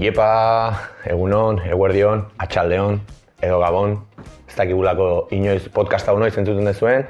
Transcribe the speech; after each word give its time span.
Iepa, 0.00 0.72
egunon, 1.04 1.58
eguerdion, 1.68 2.22
atxaldeon, 2.40 2.94
edo 3.44 3.58
gabon, 3.60 3.98
ez 4.48 4.54
dakigulako 4.56 5.08
inoiz 5.36 5.66
podcast 5.74 6.08
hau 6.08 6.14
noiz 6.16 6.32
entzuten 6.40 6.64
dezuen. 6.64 7.04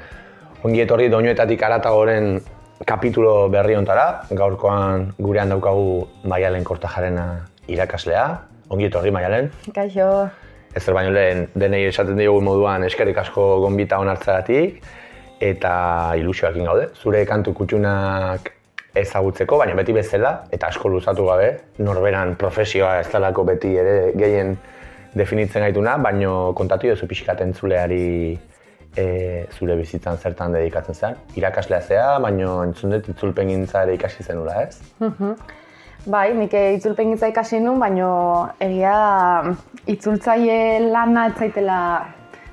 Ongi 0.67 0.83
etorri 0.83 1.07
doinuetatik 1.07 1.63
aratagoren 1.63 2.41
kapitulo 2.83 3.47
berri 3.53 3.77
ontara, 3.79 4.25
gaurkoan 4.35 5.07
gurean 5.23 5.55
daukagu 5.55 6.03
Maialen 6.27 6.67
Kortajarena 6.67 7.25
irakaslea. 7.71 8.27
Ongi 8.67 8.89
etorri 8.89 9.15
Maialen. 9.15 9.47
Kaixo. 9.71 10.27
Ez 10.75 10.83
baino 10.91 11.15
lehen 11.15 11.47
denei 11.55 11.85
esaten 11.87 12.19
diogu 12.19 12.43
moduan 12.43 12.83
eskerrik 12.83 13.23
asko 13.23 13.61
gonbita 13.63 14.03
onartzaratik 14.03 14.83
eta 15.39 15.75
ilusioakin 16.19 16.67
gaude. 16.67 16.91
Zure 16.99 17.23
kantu 17.23 17.55
kutxunak 17.55 18.51
ezagutzeko, 18.95 19.57
baina 19.61 19.75
beti 19.77 19.93
bezala, 19.95 20.33
eta 20.51 20.67
asko 20.67 20.89
luzatu 20.91 21.25
gabe, 21.29 21.51
norberan 21.79 22.35
profesioa 22.39 22.99
ez 22.99 23.07
dalako 23.11 23.45
beti 23.47 23.75
ere 23.79 24.11
gehien 24.17 24.57
definitzen 25.15 25.63
gaituna, 25.65 25.97
baina 25.97 26.51
kontatu 26.55 26.89
jozu 26.91 27.07
pixkat 27.07 27.41
entzuleari 27.45 28.37
e, 28.95 29.05
zure 29.57 29.75
bizitzan 29.79 30.17
zertan 30.17 30.55
dedikatzen 30.55 30.95
zen. 30.95 31.17
Irakaslea 31.39 31.81
zea, 31.81 32.05
baina 32.23 32.61
entzun 32.65 32.95
dut 32.95 33.09
itzulpen 33.13 33.49
ere 33.49 33.93
ikasi 33.95 34.23
zenula, 34.23 34.63
ez? 34.63 34.79
Mhm. 34.99 35.35
Bai, 36.05 36.33
nik 36.33 36.53
itzulpen 36.53 37.11
gintza 37.13 37.27
ikasi 37.29 37.59
nun, 37.59 37.79
baina 37.79 38.55
egia 38.59 38.95
itzultzaile 39.85 40.89
lana 40.89 41.27
ez 41.27 41.35
zaitela 41.37 41.77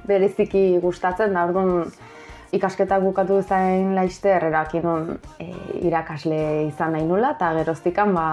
bereziki 0.06 0.78
gustatzen, 0.82 1.32
da 1.32 1.46
orduan 1.46 1.86
ikasketak 2.52 3.02
bukatu 3.02 3.42
zain 3.42 3.94
laizte 3.96 4.30
errakin 4.32 4.84
nun 4.84 5.08
e, 5.40 5.48
irakasle 5.84 6.40
izan 6.66 6.94
nahi 6.96 7.04
nula, 7.04 7.34
eta 7.36 7.52
geroztikan 7.58 8.14
ba, 8.16 8.26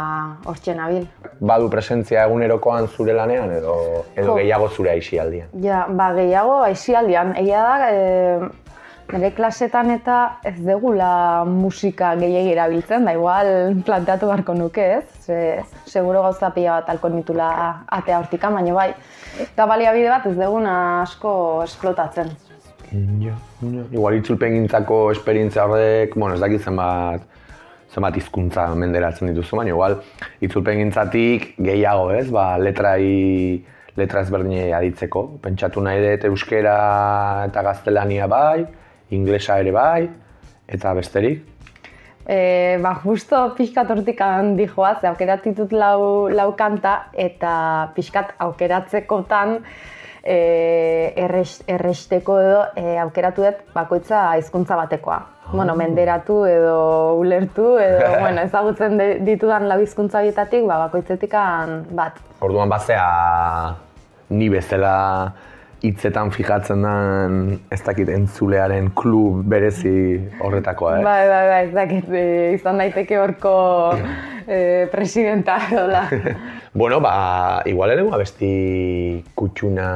hortxe 0.47 0.75
nabil. 0.77 1.08
Badu 1.39 1.69
presentzia 1.71 2.23
egunerokoan 2.30 2.88
zure 2.88 3.16
lanean 3.17 3.52
edo, 3.58 3.75
edo 4.16 4.38
gehiago 4.39 4.69
zure 4.69 4.93
aixialdian? 4.95 5.52
Ja, 5.63 5.86
ba, 5.89 6.13
gehiago 6.16 6.61
aixialdian. 6.69 7.36
Egia 7.41 7.66
da, 7.66 7.89
e, 7.91 8.53
nire 9.13 9.31
klasetan 9.36 9.91
eta 9.93 10.19
ez 10.47 10.55
degula 10.63 11.45
musika 11.49 12.16
gehiagi 12.17 12.55
erabiltzen, 12.55 13.05
da 13.05 13.13
igual 13.13 13.52
planteatu 13.86 14.31
beharko 14.31 14.55
nuke 14.58 14.88
ez, 14.99 15.05
Ze, 15.25 15.38
seguro 15.89 16.21
gauza 16.21 16.52
pila 16.53 16.80
bat 16.80 16.89
alko 16.93 17.09
nitula 17.09 17.49
atea 17.97 18.19
hortikan, 18.21 18.53
baina 18.53 18.73
bai, 18.77 18.91
eta 19.41 19.66
baliabide 19.66 20.09
bat 20.13 20.27
ez 20.30 20.36
deguna 20.38 20.75
asko 21.02 21.63
esplotatzen. 21.66 22.30
Ja, 23.19 23.35
ja. 23.61 23.85
Igual 23.91 24.19
itzulpen 24.19 24.55
gintzako 24.59 25.09
esperientzia 25.11 25.65
horrek, 25.65 26.15
bueno, 26.15 26.35
ez 26.35 26.41
dakit 26.43 26.63
zenbat, 26.63 27.23
zenbat 27.91 28.17
izkuntza 28.19 28.67
menderatzen 28.77 29.31
dituzu, 29.31 29.57
baina 29.59 29.73
igual 29.73 29.97
itzulpen 30.45 30.79
gintzatik 30.83 31.53
gehiago 31.59 32.11
ez, 32.15 32.27
ba, 32.33 32.53
letrai, 32.61 33.63
letra 33.99 34.23
ezberdine 34.25 34.69
aditzeko. 34.77 35.25
Pentsatu 35.43 35.83
nahi 35.83 36.03
dut 36.03 36.29
euskera 36.29 36.77
eta 37.49 37.63
gaztelania 37.65 38.29
bai, 38.31 38.65
inglesa 39.15 39.59
ere 39.63 39.73
bai, 39.75 40.07
eta 40.67 40.93
besterik. 40.97 41.43
E, 42.25 42.77
ba, 42.81 42.95
justo 43.03 43.37
pixkat 43.57 43.91
hortik 43.93 44.21
handi 44.25 44.65
joaz, 44.71 44.97
aukeratitut 45.05 45.75
lau, 45.77 46.27
lau 46.33 46.49
kanta, 46.57 46.95
eta 47.13 47.91
pixkat 47.97 48.33
aukeratzekotan, 48.41 49.59
e, 50.25 51.13
erresteko 51.67 52.39
edo 52.41 52.61
e, 52.75 52.97
aukeratu 52.99 53.45
dut 53.45 53.63
bakoitza 53.75 54.25
hizkuntza 54.39 54.75
batekoa. 54.75 55.21
Bueno, 55.52 55.73
ah. 55.73 55.77
menderatu 55.77 56.39
edo 56.49 56.77
ulertu 57.21 57.77
edo 57.77 58.11
bueno, 58.23 58.41
ezagutzen 58.41 58.97
ditudan 59.25 59.69
lau 59.69 59.80
hizkuntza 59.83 60.23
bietatik, 60.25 60.65
ba, 60.65 60.80
bakoitzetik 60.87 61.37
bat. 61.93 62.17
Orduan 62.41 62.69
bazea 62.69 63.75
ni 64.30 64.49
bezala 64.49 64.95
hitzetan 65.85 66.31
fijatzen 66.33 66.83
den 66.85 67.35
ez 67.73 67.81
dakit 67.85 68.09
entzulearen 68.09 68.89
klub 68.97 69.43
berezi 69.49 70.19
horretakoa, 70.41 70.99
eh? 70.99 71.03
Bai, 71.05 71.27
bai, 71.29 71.43
bai, 71.51 71.59
ez 71.67 71.73
dakit 71.75 72.09
eh, 72.13 72.53
izan 72.55 72.81
daiteke 72.81 73.19
horko 73.21 73.53
eh, 74.47 74.87
presidenta 74.91 75.57
dola. 75.71 76.05
bueno, 76.81 76.99
ba, 77.03 77.61
igual 77.69 77.93
ere 77.93 78.07
abesti 78.17 78.51
kutxuna 79.37 79.89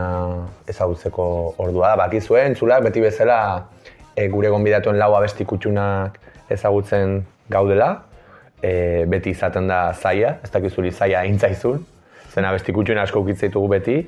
ezagutzeko 0.69 1.27
ordua 1.57 1.93
da, 1.93 1.99
bakizue, 2.05 2.43
entzulak 2.51 2.85
beti 2.89 3.03
bezala 3.03 3.39
e, 4.15 4.27
gure 4.29 4.51
gonbidatuen 4.53 4.99
lau 4.99 5.13
abesti 5.17 5.47
kutxunak 5.47 6.19
ezagutzen 6.51 7.23
gaudela, 7.49 7.91
e, 8.61 9.05
beti 9.09 9.33
izaten 9.35 9.69
da 9.69 9.89
zaia, 9.93 10.37
ez 10.43 10.51
dakizuri 10.53 10.91
zaia 10.91 11.23
intzaizun, 11.29 11.83
zen 12.29 12.45
abesti 12.45 12.75
kutxuna 12.75 13.05
asko 13.07 13.23
ukitzeitugu 13.23 13.69
beti, 13.71 13.99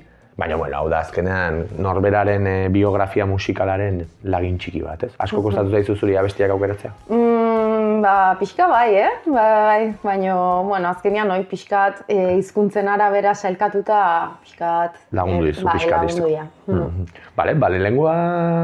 Baina, 0.42 0.56
bueno, 0.58 0.78
hau 0.80 0.88
da, 0.90 1.04
azkenean 1.06 1.68
norberaren 1.86 2.48
e, 2.50 2.54
biografia 2.74 3.28
musikalaren 3.30 4.00
lagin 4.34 4.56
txiki 4.58 4.80
bat, 4.82 5.04
ez? 5.06 5.12
Asko 5.22 5.44
kostatu 5.46 5.70
zaizu 5.70 5.94
zuri 5.94 6.16
abestiak 6.18 6.50
aukeratzea? 6.56 6.96
Mm, 7.14 8.00
ba, 8.02 8.14
pixka 8.40 8.66
bai, 8.72 8.88
eh? 9.04 9.12
Bai, 9.28 9.92
baina, 10.02 10.38
bueno, 10.66 10.96
azkenean, 10.96 11.30
oi, 11.36 11.44
pixkat 11.52 12.02
e, 12.08 12.40
izkuntzen 12.40 12.90
arabera 12.90 13.36
sailkatuta, 13.36 14.00
pixkat... 14.42 14.98
Lagundu 15.20 15.52
dizu, 15.52 15.68
bai, 15.68 15.78
pixkat 15.78 16.08
lagundu 16.08 16.32
ja. 16.34 16.48
Mm 16.66 16.80
-hmm. 16.80 17.22
Bale, 17.38 17.54
bale, 17.56 17.78
lengua 17.78 18.16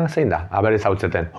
zein 0.09 0.33
da? 0.33 0.47
Aber 0.49 0.73
ez 0.73 0.83
hau 0.85 0.95
txeten. 0.95 1.29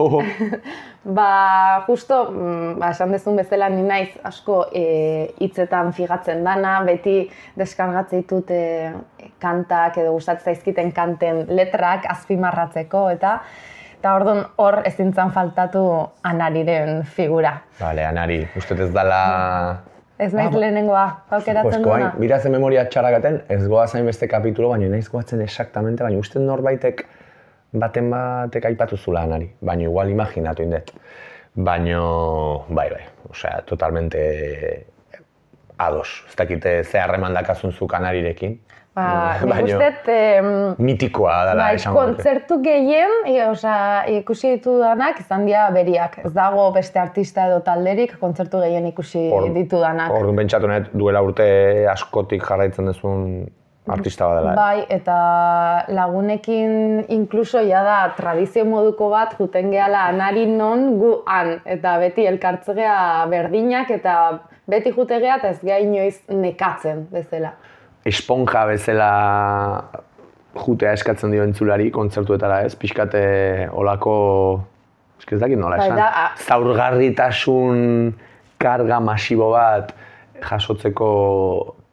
Ba, 1.09 1.85
justo, 1.87 2.31
mm, 2.31 2.79
ba, 2.79 2.91
esan 2.91 3.13
dezun 3.15 3.37
bezala 3.39 3.69
ni 3.73 3.81
naiz 3.87 4.11
asko 4.29 4.67
e, 4.77 5.31
hitzetan 5.41 5.95
figatzen 5.97 6.43
dana, 6.45 6.83
beti 6.85 7.31
deskargatzen 7.57 8.27
ditut 8.27 8.51
e, 8.51 8.91
kantak 9.41 9.99
edo 9.99 10.13
gustatzen 10.13 10.55
zaizkiten 10.55 10.93
kanten 10.93 11.45
letrak 11.49 12.07
azpimarratzeko 12.11 13.09
eta 13.11 13.41
eta 13.99 14.15
orduan 14.15 14.45
hor 14.63 14.81
ezintzan 14.87 15.33
faltatu 15.35 15.83
anariren 16.23 17.03
figura. 17.03 17.57
Vale, 17.81 18.05
anari, 18.07 18.45
uste 18.57 18.77
ez 18.79 18.93
dala... 18.95 19.23
Ez 20.19 20.33
naiz 20.35 20.51
ah, 20.51 20.59
lehenengoa, 20.59 21.05
aukeratzen 21.37 21.83
duena. 21.83 22.11
Mira 22.19 22.41
ze 22.43 22.51
memoria 22.51 22.85
txarragaten, 22.91 23.41
ez 23.55 23.61
goa 23.71 23.87
zain 23.87 24.07
beste 24.07 24.27
kapitulo, 24.31 24.71
baina 24.73 24.89
naiz 24.91 25.07
goatzen 25.11 25.43
exactamente, 25.43 26.03
baina 26.03 26.19
uste 26.19 26.43
norbaitek 26.43 27.05
baten 27.79 28.11
batek 28.11 28.71
aipatu 28.71 28.97
zula 28.97 29.23
anari, 29.27 29.51
baina 29.61 29.87
igual 29.87 30.11
imaginatu 30.11 30.67
indet. 30.67 30.91
Baina, 31.55 32.01
bai, 32.69 32.89
bai, 32.95 33.05
osea, 33.31 33.63
totalmente 33.67 34.23
ados. 35.79 36.25
Ez 36.29 36.35
dakite 36.39 36.85
ze 36.85 36.99
harreman 36.99 37.35
dakazun 37.35 37.73
zu 37.73 37.87
kanarirekin. 37.87 38.61
Ba, 38.99 39.39
mm, 39.39 39.51
Baina, 39.53 40.75
mitikoa 40.83 41.35
dela 41.47 41.69
bai, 41.69 41.75
esan 41.79 41.95
Kontzertu 41.95 42.59
gehien, 42.65 43.13
e, 43.31 43.37
osea, 43.47 44.09
ikusi 44.19 44.57
ditu 44.57 44.75
danak, 44.81 45.21
izan 45.23 45.45
dira 45.47 45.69
beriak. 45.75 46.19
Ez 46.25 46.33
dago 46.35 46.65
beste 46.75 46.99
artista 46.99 47.47
edo 47.47 47.61
talderik, 47.67 48.17
kontzertu 48.19 48.59
gehien 48.65 48.89
ikusi 48.91 49.29
Or, 49.35 49.47
ditu 49.55 49.79
danak. 49.85 50.11
Orduan 50.17 50.43
bentsatu 50.43 50.73
duela 50.99 51.23
urte 51.23 51.47
askotik 51.93 52.43
jarraitzen 52.49 52.91
duzun 52.91 53.23
artista 53.89 54.27
badela. 54.29 54.53
Eh? 54.53 54.57
Bai, 54.57 54.83
eta 54.99 55.19
lagunekin 55.95 57.07
inkluso 57.15 57.63
ja 57.71 57.85
da 57.87 57.97
tradizio 58.19 58.67
moduko 58.69 59.13
bat 59.15 59.39
juten 59.39 59.71
gehala 59.73 60.09
anari 60.11 60.47
non 60.51 60.91
gu 60.99 61.15
han. 61.27 61.59
Eta 61.65 61.97
beti 62.03 62.27
elkartzegea 62.29 62.99
berdinak 63.31 63.95
eta 63.95 64.19
beti 64.69 64.93
jutegea 64.93 65.39
eta 65.41 65.55
ez 65.55 65.61
geha 65.63 65.81
inoiz 65.87 66.17
nekatzen 66.29 67.07
bezala. 67.15 67.55
Esponja 68.07 68.65
bezala 68.69 69.11
jutea 70.59 70.93
eskatzen 70.97 71.33
dio 71.35 71.45
entzulari 71.47 71.91
kontzertuetara 71.95 72.63
ez, 72.67 72.75
pixkate 72.79 73.23
olako, 73.73 74.17
ez 75.29 75.41
dakit 75.41 75.59
nola 75.61 75.77
bai, 75.77 75.89
esan, 75.91 76.45
zaurgarritasun 76.47 77.81
karga 78.59 79.01
masibo 79.05 79.51
bat 79.53 79.93
jasotzeko 80.43 81.11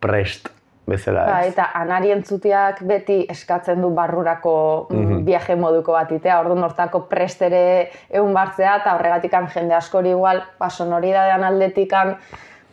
prest 0.01 0.50
bezala 0.85 1.25
ba, 1.25 1.38
ez. 1.44 1.53
eta 1.53 1.68
anari 1.77 2.13
entzutiak 2.13 2.81
beti 2.88 3.24
eskatzen 3.29 3.81
du 3.81 3.91
barrurako 3.95 4.56
mm 4.89 5.24
viaje 5.25 5.56
moduko 5.57 5.95
bat 5.95 6.12
itea, 6.13 6.39
orduan 6.44 6.63
hortako 6.68 7.00
prestere 7.09 7.89
egun 8.09 8.33
bartzea, 8.35 8.75
eta 8.81 8.94
horregatik 8.94 9.33
jende 9.53 9.74
askori 9.74 10.12
igual, 10.13 10.44
ba, 10.59 10.69
sonoridadean 10.69 11.44
aldetikan 11.44 12.15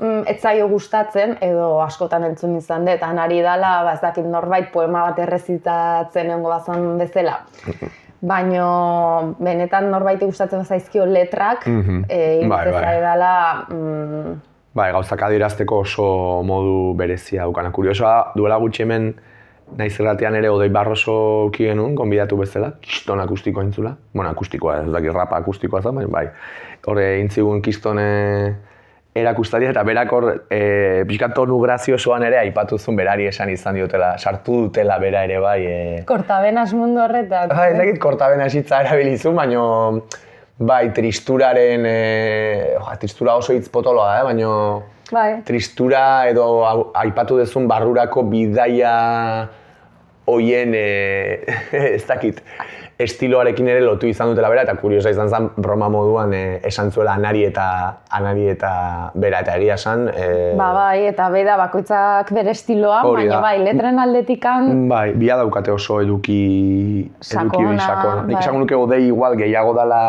mm, 0.02 0.26
ez 0.26 0.38
zaio 0.42 0.68
gustatzen, 0.68 1.36
edo 1.40 1.80
askotan 1.84 2.26
entzun 2.28 2.56
izan 2.58 2.86
dut, 2.88 3.02
anari 3.06 3.40
dala, 3.42 3.78
ba, 3.86 3.96
ez 3.96 4.02
dakit 4.02 4.28
norbait 4.28 4.70
poema 4.74 5.06
bat 5.08 5.18
errezitatzen 5.24 6.34
egon 6.34 6.48
bazan 6.50 6.88
bezala. 7.00 7.40
Baina 8.32 8.66
benetan 9.42 9.88
norbait 9.90 10.20
gustatzen 10.22 10.64
zaizkio 10.64 11.06
letrak, 11.06 11.66
mm 11.66 11.82
-hmm. 11.82 12.04
e, 12.08 12.48
bai, 12.48 12.72
bai. 12.72 13.00
dala, 13.00 13.66
mm, 13.68 14.40
Bai, 14.72 14.88
gauzak 14.92 15.20
adirazteko 15.26 15.82
oso 15.84 16.04
modu 16.48 16.94
berezia 16.96 17.44
dukana. 17.44 17.70
Kuriosoa, 17.70 18.32
duela 18.36 18.56
gutxi 18.56 18.86
hemen 18.86 19.10
naiz 19.76 19.92
erratean 20.00 20.34
ere 20.38 20.48
odei 20.48 20.70
barroso 20.72 21.50
genuen, 21.52 21.94
konbidatu 21.96 22.38
bezala, 22.40 22.72
kiston 22.80 23.20
akustiko 23.20 23.60
entzula. 23.60 23.92
Bueno, 24.14 24.30
akustikoa, 24.30 24.78
ez 24.82 24.92
daki 24.94 25.12
rapa 25.12 25.36
akustikoa 25.36 25.82
zen, 25.82 26.00
bai. 26.12 26.26
Horre, 26.88 27.18
intzigun 27.20 27.60
kistone 27.60 28.06
erakustatia 29.14 29.72
eta 29.74 29.82
berakor 29.84 30.26
e, 30.48 31.04
pixkat 31.08 31.34
tonu 31.36 31.58
graziosoan 31.60 32.24
ere 32.24 32.38
aipatu 32.40 32.78
zuen 32.78 32.96
berari 32.96 33.26
esan 33.28 33.50
izan 33.52 33.76
diotela, 33.76 34.14
sartu 34.18 34.62
dutela 34.66 34.98
bera 35.02 35.24
ere 35.28 35.38
bai. 35.42 35.58
E... 35.66 36.02
Kortabenas 36.08 36.72
mundu 36.76 37.02
horretan. 37.04 37.52
Ha, 37.52 37.68
ez 37.72 37.76
dakit 37.78 38.00
kortabenas 38.00 38.54
hitza 38.56 38.80
erabilizu, 38.86 39.34
baino 39.36 39.64
bai, 40.58 40.86
tristuraren, 40.96 41.84
e, 41.86 42.74
oja, 42.80 42.96
tristura 43.04 43.36
oso 43.36 43.52
hitz 43.56 43.68
potoloa, 43.72 44.16
eh? 44.20 44.24
baino 44.30 44.52
Bai. 45.12 45.42
tristura 45.44 46.24
edo 46.30 46.46
aipatu 46.96 47.36
dezun 47.36 47.66
barrurako 47.68 48.24
bidaia 48.32 48.94
hoien, 50.26 50.74
e, 50.74 51.44
ez 51.96 52.04
dakit, 52.06 52.40
estiloarekin 53.02 53.68
ere 53.72 53.80
lotu 53.82 54.06
izan 54.06 54.30
dutela 54.32 54.50
bera, 54.52 54.64
eta 54.66 54.76
kuriosa 54.78 55.10
izan 55.12 55.30
zen 55.32 55.48
broma 55.56 55.88
moduan 55.92 56.32
e, 56.36 56.42
esan 56.68 56.92
zuela 56.92 57.16
anari 57.18 57.44
eta 57.48 57.64
anari 58.14 58.46
eta 58.52 58.72
bera 59.18 59.42
eta 59.42 59.56
egia 59.58 59.76
esan. 59.80 60.06
E, 60.12 60.28
Ba, 60.58 60.70
bai, 60.76 61.06
eta 61.10 61.28
beda 61.32 61.56
bakoitzak 61.60 62.32
bere 62.36 62.54
estiloa, 62.54 63.02
baina 63.08 63.40
bai, 63.42 63.56
letren 63.64 63.98
aldetikan, 64.02 64.72
Bai, 64.88 65.12
bila 65.18 65.40
daukate 65.42 65.72
oso 65.74 66.00
eduki, 66.04 66.40
eduki 67.08 67.28
Sakona. 67.32 68.24
Nik 68.26 68.36
bai. 68.36 68.40
esango 68.42 68.62
nuke 68.62 68.78
odei 68.78 69.06
igual 69.08 69.38
gehiago 69.40 69.74
dala 69.76 70.02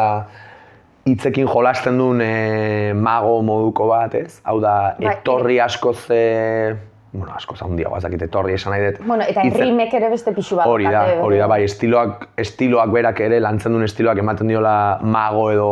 hitzekin 1.10 1.50
jolasten 1.52 1.98
duen 2.00 2.22
e, 2.24 2.94
mago 2.96 3.42
moduko 3.44 3.90
bat, 3.90 4.16
ez? 4.16 4.40
Hau 4.48 4.60
da, 4.64 4.96
Bai. 5.00 5.18
etorri 5.18 5.60
askoz, 5.64 6.00
e, 6.14 6.76
bueno, 7.14 7.34
askoz 7.36 7.62
handiago, 7.62 7.96
ez 7.98 8.04
dakit, 8.04 8.22
etorri 8.26 8.56
esan 8.58 8.74
nahi 8.74 8.88
dut. 8.88 9.06
bueno, 9.06 9.24
eta 9.30 9.44
hitze- 9.46 9.62
rimek 9.62 9.94
ere 9.94 10.10
beste 10.10 10.34
pixu 10.34 10.56
bat. 10.58 10.68
Hori 10.68 10.86
da, 10.90 11.04
hori 11.22 11.38
da, 11.38 11.48
bai, 11.48 11.64
estiloak, 11.64 12.28
estiloak 12.42 12.92
berak 12.92 13.20
ere, 13.22 13.40
lantzen 13.40 13.72
duen 13.72 13.86
estiloak 13.86 14.18
ematen 14.18 14.50
diola 14.50 14.98
mago 15.02 15.52
edo 15.52 15.70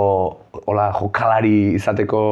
hola, 0.65 0.91
jokalari 0.93 1.73
izateko 1.79 2.23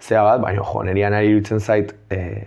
zea 0.00 0.22
bat, 0.22 0.40
baina 0.40 0.62
jo, 0.62 0.82
niri 0.86 1.02
anari 1.02 1.32
iruditzen 1.32 1.60
zait, 1.60 1.94
e, 2.10 2.44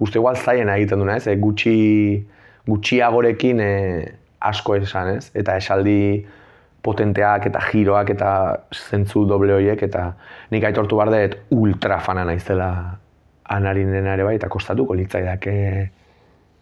justu 0.00 0.18
igual 0.18 0.36
zaien 0.36 0.68
egiten 0.72 0.98
duna, 0.98 1.16
ez? 1.16 1.26
E, 1.28 1.36
gutxi, 1.36 2.26
gutxiagorekin 2.66 3.60
e, 3.60 3.72
asko 4.40 4.76
esan, 4.76 5.16
ez? 5.18 5.30
Eta 5.34 5.56
esaldi 5.60 6.24
potenteak 6.82 7.46
eta 7.46 7.60
giroak 7.70 8.10
eta 8.10 8.30
zentzu 8.74 9.26
doble 9.28 9.54
horiek 9.54 9.82
eta 9.86 10.12
nik 10.50 10.64
aitortu 10.64 10.96
behar 10.98 11.12
dut 11.12 11.36
ultra 11.54 12.00
fana 12.00 12.24
naizela 12.24 12.98
anarinen 13.48 14.06
ere 14.06 14.24
bai 14.24 14.36
eta 14.36 14.48
kostatuko 14.48 14.94
litzaidake 14.94 15.54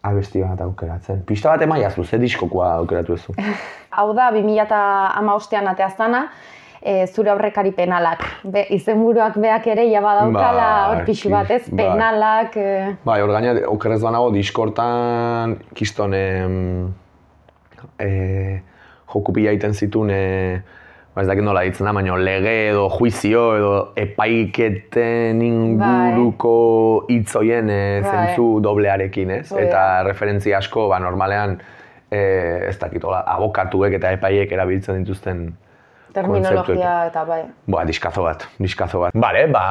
abesti 0.03 0.41
bat 0.41 0.61
aukeratzen. 0.65 1.21
Pista 1.25 1.51
bat 1.53 1.61
emaiazu, 1.61 2.03
ze 2.03 2.17
diskokoa 2.21 2.73
aukeratu 2.79 3.13
duzu? 3.15 3.35
Hau 3.97 4.13
da, 4.17 4.31
2008an 4.33 5.69
atea 5.73 5.89
zana, 5.97 6.23
e, 6.81 7.05
zure 7.07 7.29
aurrekari 7.33 7.71
penalak. 7.77 8.23
Be, 8.43 8.65
izenburuak 8.73 9.37
beak 9.41 9.67
ere 9.73 9.85
ja 9.91 10.01
badaukala, 10.01 10.65
Bai, 10.65 10.89
hor 10.89 11.05
pixu 11.05 11.29
bat, 11.33 11.51
ez? 11.53 11.63
bai. 11.69 11.85
Penalak, 11.85 12.57
e, 12.57 12.95
Bai, 13.05 13.19
hor 13.21 13.35
gaina, 13.35 13.55
okerrez 13.69 14.01
banago, 14.01 14.31
diskortan, 14.33 15.59
kiston, 15.77 16.17
em, 16.17 16.93
e, 18.01 18.61
joku 19.11 19.35
pila 19.37 19.53
egiten 19.53 19.77
zituen, 19.77 20.09
e, 20.09 20.80
ba 21.15 21.23
ez 21.23 21.27
dakit 21.27 21.43
nola 21.43 21.63
ditzen 21.67 21.87
da, 21.87 21.91
baina 21.95 22.15
lege 22.15 22.53
edo 22.69 22.85
juizio 22.93 23.43
edo 23.57 23.71
epaiketen 23.99 25.41
inguruko 25.43 26.53
hitz 27.11 27.35
hoien 27.35 27.69
e, 27.69 27.81
Bai. 28.03 28.11
zentzu 28.11 28.45
doblearekin, 28.63 29.33
ez? 29.41 29.49
Da. 29.49 29.59
Eta 29.65 29.81
referentzia 30.07 30.61
asko, 30.61 30.87
ba, 30.91 31.01
normalean, 31.03 31.57
e, 32.07 32.21
ez 32.69 32.77
dakit, 32.79 33.03
hola, 33.03 33.25
abokatuek 33.35 33.99
eta 33.99 34.13
epaiek 34.15 34.55
erabiltzen 34.55 35.03
dituzten 35.03 35.49
terminologia 36.15 36.93
eta 37.09 37.25
bai. 37.27 37.41
Ba, 37.71 37.83
diskazo 37.87 38.23
bat, 38.27 38.47
diskazo 38.59 39.03
bat. 39.05 39.15
Bale, 39.15 39.45
ba, 39.51 39.65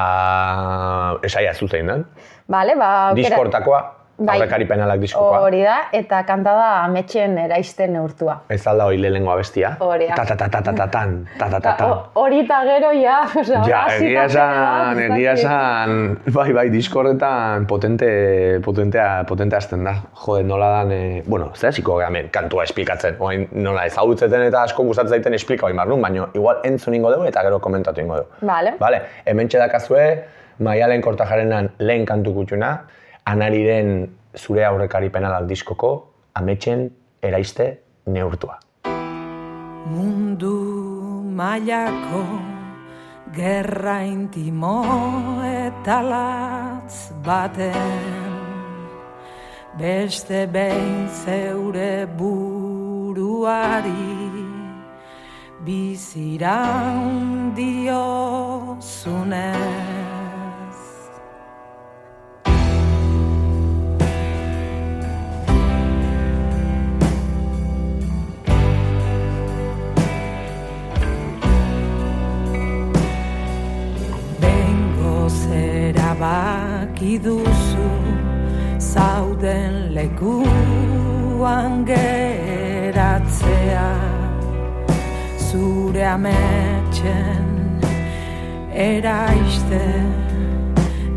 esaia 1.27 1.55
zuzein 1.55 1.89
den. 1.89 2.05
Bale, 2.51 2.77
ba, 2.77 2.91
Diskortakoa, 3.17 3.81
Bai. 4.21 4.35
aurrekari 4.37 4.67
penalak 4.69 5.01
diskokoa. 5.01 5.39
Hori 5.41 5.63
da, 5.65 5.77
eta 5.97 6.19
kanta 6.29 6.53
da 6.53 6.65
ametxen 6.85 7.39
eraisten 7.41 7.95
neurtua. 7.97 8.35
Ez 8.53 8.61
alda 8.69 8.85
hori 8.91 8.99
lehenengo 9.01 9.31
abestia. 9.33 9.71
Hori 9.81 10.09
da. 10.11 10.15
Ta 10.19 10.25
ta 10.29 10.37
ta 10.37 10.49
ta 10.51 10.61
ta 10.67 10.75
ta 10.77 10.87
tan, 10.93 11.15
ta 11.39 11.49
ta 11.49 11.61
ta 11.61 11.87
ho- 11.89 12.03
Hori 12.21 12.41
eta 12.45 12.59
gero, 12.69 12.91
ja, 13.01 13.23
osea, 13.41 13.63
Ja, 13.65 13.79
hasita 13.87 14.05
egia 14.05 14.25
esan, 14.29 15.01
ez 15.01 15.11
egia 15.17 15.33
esan, 15.39 15.95
bai, 16.35 16.53
bai, 16.53 16.67
disko 16.71 17.01
horretan 17.01 17.65
potente, 17.67 18.61
potentea, 18.65 19.25
potente 19.27 19.57
hasten 19.57 19.85
da. 19.89 19.95
Jode, 20.27 20.45
nola 20.45 20.69
dan, 20.77 20.93
e, 20.93 21.23
bueno, 21.27 21.51
zer 21.57 21.71
hasiko 21.73 21.97
gara 21.97 22.11
hemen 22.13 22.29
kantua 22.31 22.65
esplikatzen. 22.69 23.17
Oain, 23.25 23.49
nola 23.53 23.87
ezagutzeten 23.89 24.43
eta 24.51 24.67
asko 24.69 24.85
gustatzen 24.85 25.17
zaiten 25.17 25.35
esplika 25.41 25.65
hori 25.67 25.75
marrun, 25.81 26.03
baina 26.05 26.29
igual 26.35 26.61
entzun 26.69 26.95
ingo 26.95 27.11
dugu 27.15 27.25
eta 27.33 27.43
gero 27.49 27.59
komentatu 27.59 28.01
ingo 28.05 28.21
dugu. 28.21 28.45
Vale. 28.53 28.77
Vale, 28.81 29.01
hemen 29.25 29.49
txedakazue, 29.49 30.07
Maialen 30.61 31.01
Kortajarenan 31.01 31.71
lehen 31.79 32.05
kantu 32.05 32.35
kutxuna, 32.37 32.75
anariren 33.27 34.09
zure 34.37 34.65
aurrekari 34.65 35.11
penalak 35.11 35.47
diskoko, 35.49 35.93
ametxen 36.35 36.91
eraiste 37.23 37.81
neurtua. 38.07 38.59
Mundu 39.91 40.57
mailako 41.37 42.25
gerra 43.35 44.03
intimo 44.05 44.85
eta 45.47 46.03
latz 46.03 47.13
baten 47.25 48.31
Beste 49.79 50.47
behin 50.51 51.09
zeure 51.09 52.07
buruari 52.19 53.95
biziran 55.65 57.55
diozunez 57.55 59.21
baki 77.01 77.17
duzu 77.25 77.89
zauden 78.79 79.95
lekuan 79.95 81.85
geratzea. 81.89 83.89
Zure 85.49 86.05
ametxen 86.05 87.47
eraiste 88.73 89.85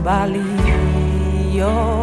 valley 0.09 1.98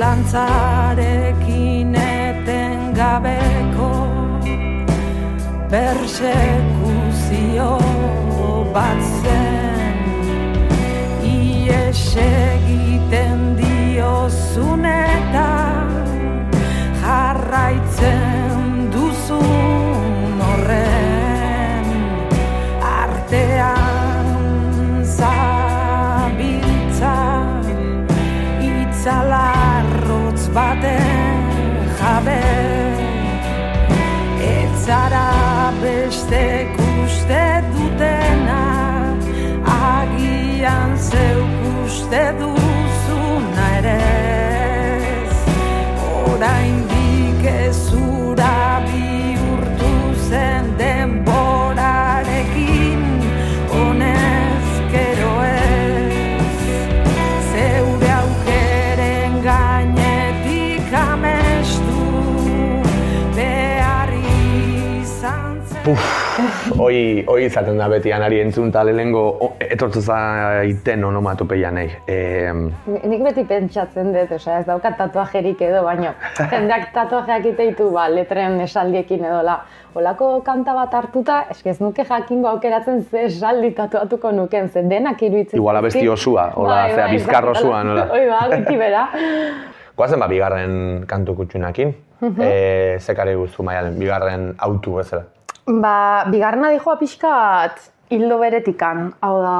Zalantzarekin 0.00 1.92
eten 1.92 2.94
gabeko 2.96 3.88
Persekuzio 5.68 7.04
bat 8.72 9.02
zen. 9.20 10.00
Ies 11.20 12.16
bestek 36.40 36.78
uste 37.04 37.62
dutena 37.72 38.62
Agian 39.66 40.96
zeuk 40.96 41.84
uste 41.84 42.24
duzuna 42.38 43.59
hoi, 66.80 67.24
hoi 67.28 67.44
izaten 67.46 67.78
da 67.78 67.88
beti 67.92 68.12
anari 68.12 68.40
entzun 68.40 68.68
eta 68.72 68.82
lehenengo 68.84 69.22
etortzen 69.60 70.02
zaiten 70.02 71.04
onomatopeian 71.04 71.74
nahi. 71.78 71.90
E, 72.08 72.16
Ni- 72.86 73.02
Nik 73.12 73.22
beti 73.24 73.44
pentsatzen 73.44 74.12
dut, 74.14 74.32
osea, 74.36 74.60
ez 74.60 74.66
daukat 74.66 74.96
tatuajerik 74.98 75.60
edo, 75.68 75.82
baino 75.86 76.12
jendeak 76.52 76.90
tatuajeak 76.94 77.46
iteitu, 77.52 77.90
ba, 77.94 78.08
letren 78.08 78.60
esaldiekin 78.66 79.24
edo 79.24 79.42
la. 79.46 79.58
Olako 79.94 80.26
kanta 80.46 80.74
bat 80.76 80.92
hartuta, 80.94 81.40
eske 81.50 81.70
ez 81.72 81.80
nuke 81.82 82.04
jakingo 82.06 82.46
aukeratzen 82.52 83.00
ze 83.10 83.24
esaldi 83.26 83.72
tatuatuko 83.74 84.30
nuken, 84.32 84.68
ze 84.70 84.82
denak 84.86 85.22
iruditzen. 85.22 85.58
Igual 85.58 85.76
abesti 85.80 86.06
osua, 86.08 86.50
hola, 86.54 86.84
zera, 86.92 87.08
bizkar 87.10 87.48
osua, 87.50 87.82
nola? 87.88 88.06
Hoi 88.12 88.26
ba, 88.30 88.44
guti 88.54 88.76
bera. 88.78 89.08
Goazen 89.98 90.20
ba, 90.22 90.28
bigarren 90.30 91.04
kantu 91.10 91.34
kutxunakin. 91.42 91.94
Mhm. 92.20 92.40
e, 92.44 92.98
zekare 93.00 93.32
guzu 93.34 93.64
maialen, 93.64 93.94
bigarren 93.98 94.50
autu 94.58 94.98
bezala. 94.98 95.22
Ba, 95.66 96.24
bigarrena 96.30 96.70
dijoa 96.72 96.96
pixkat 96.96 97.90
hildo 98.10 98.38
beretikan, 98.40 99.10
hau 99.20 99.34
da, 99.42 99.56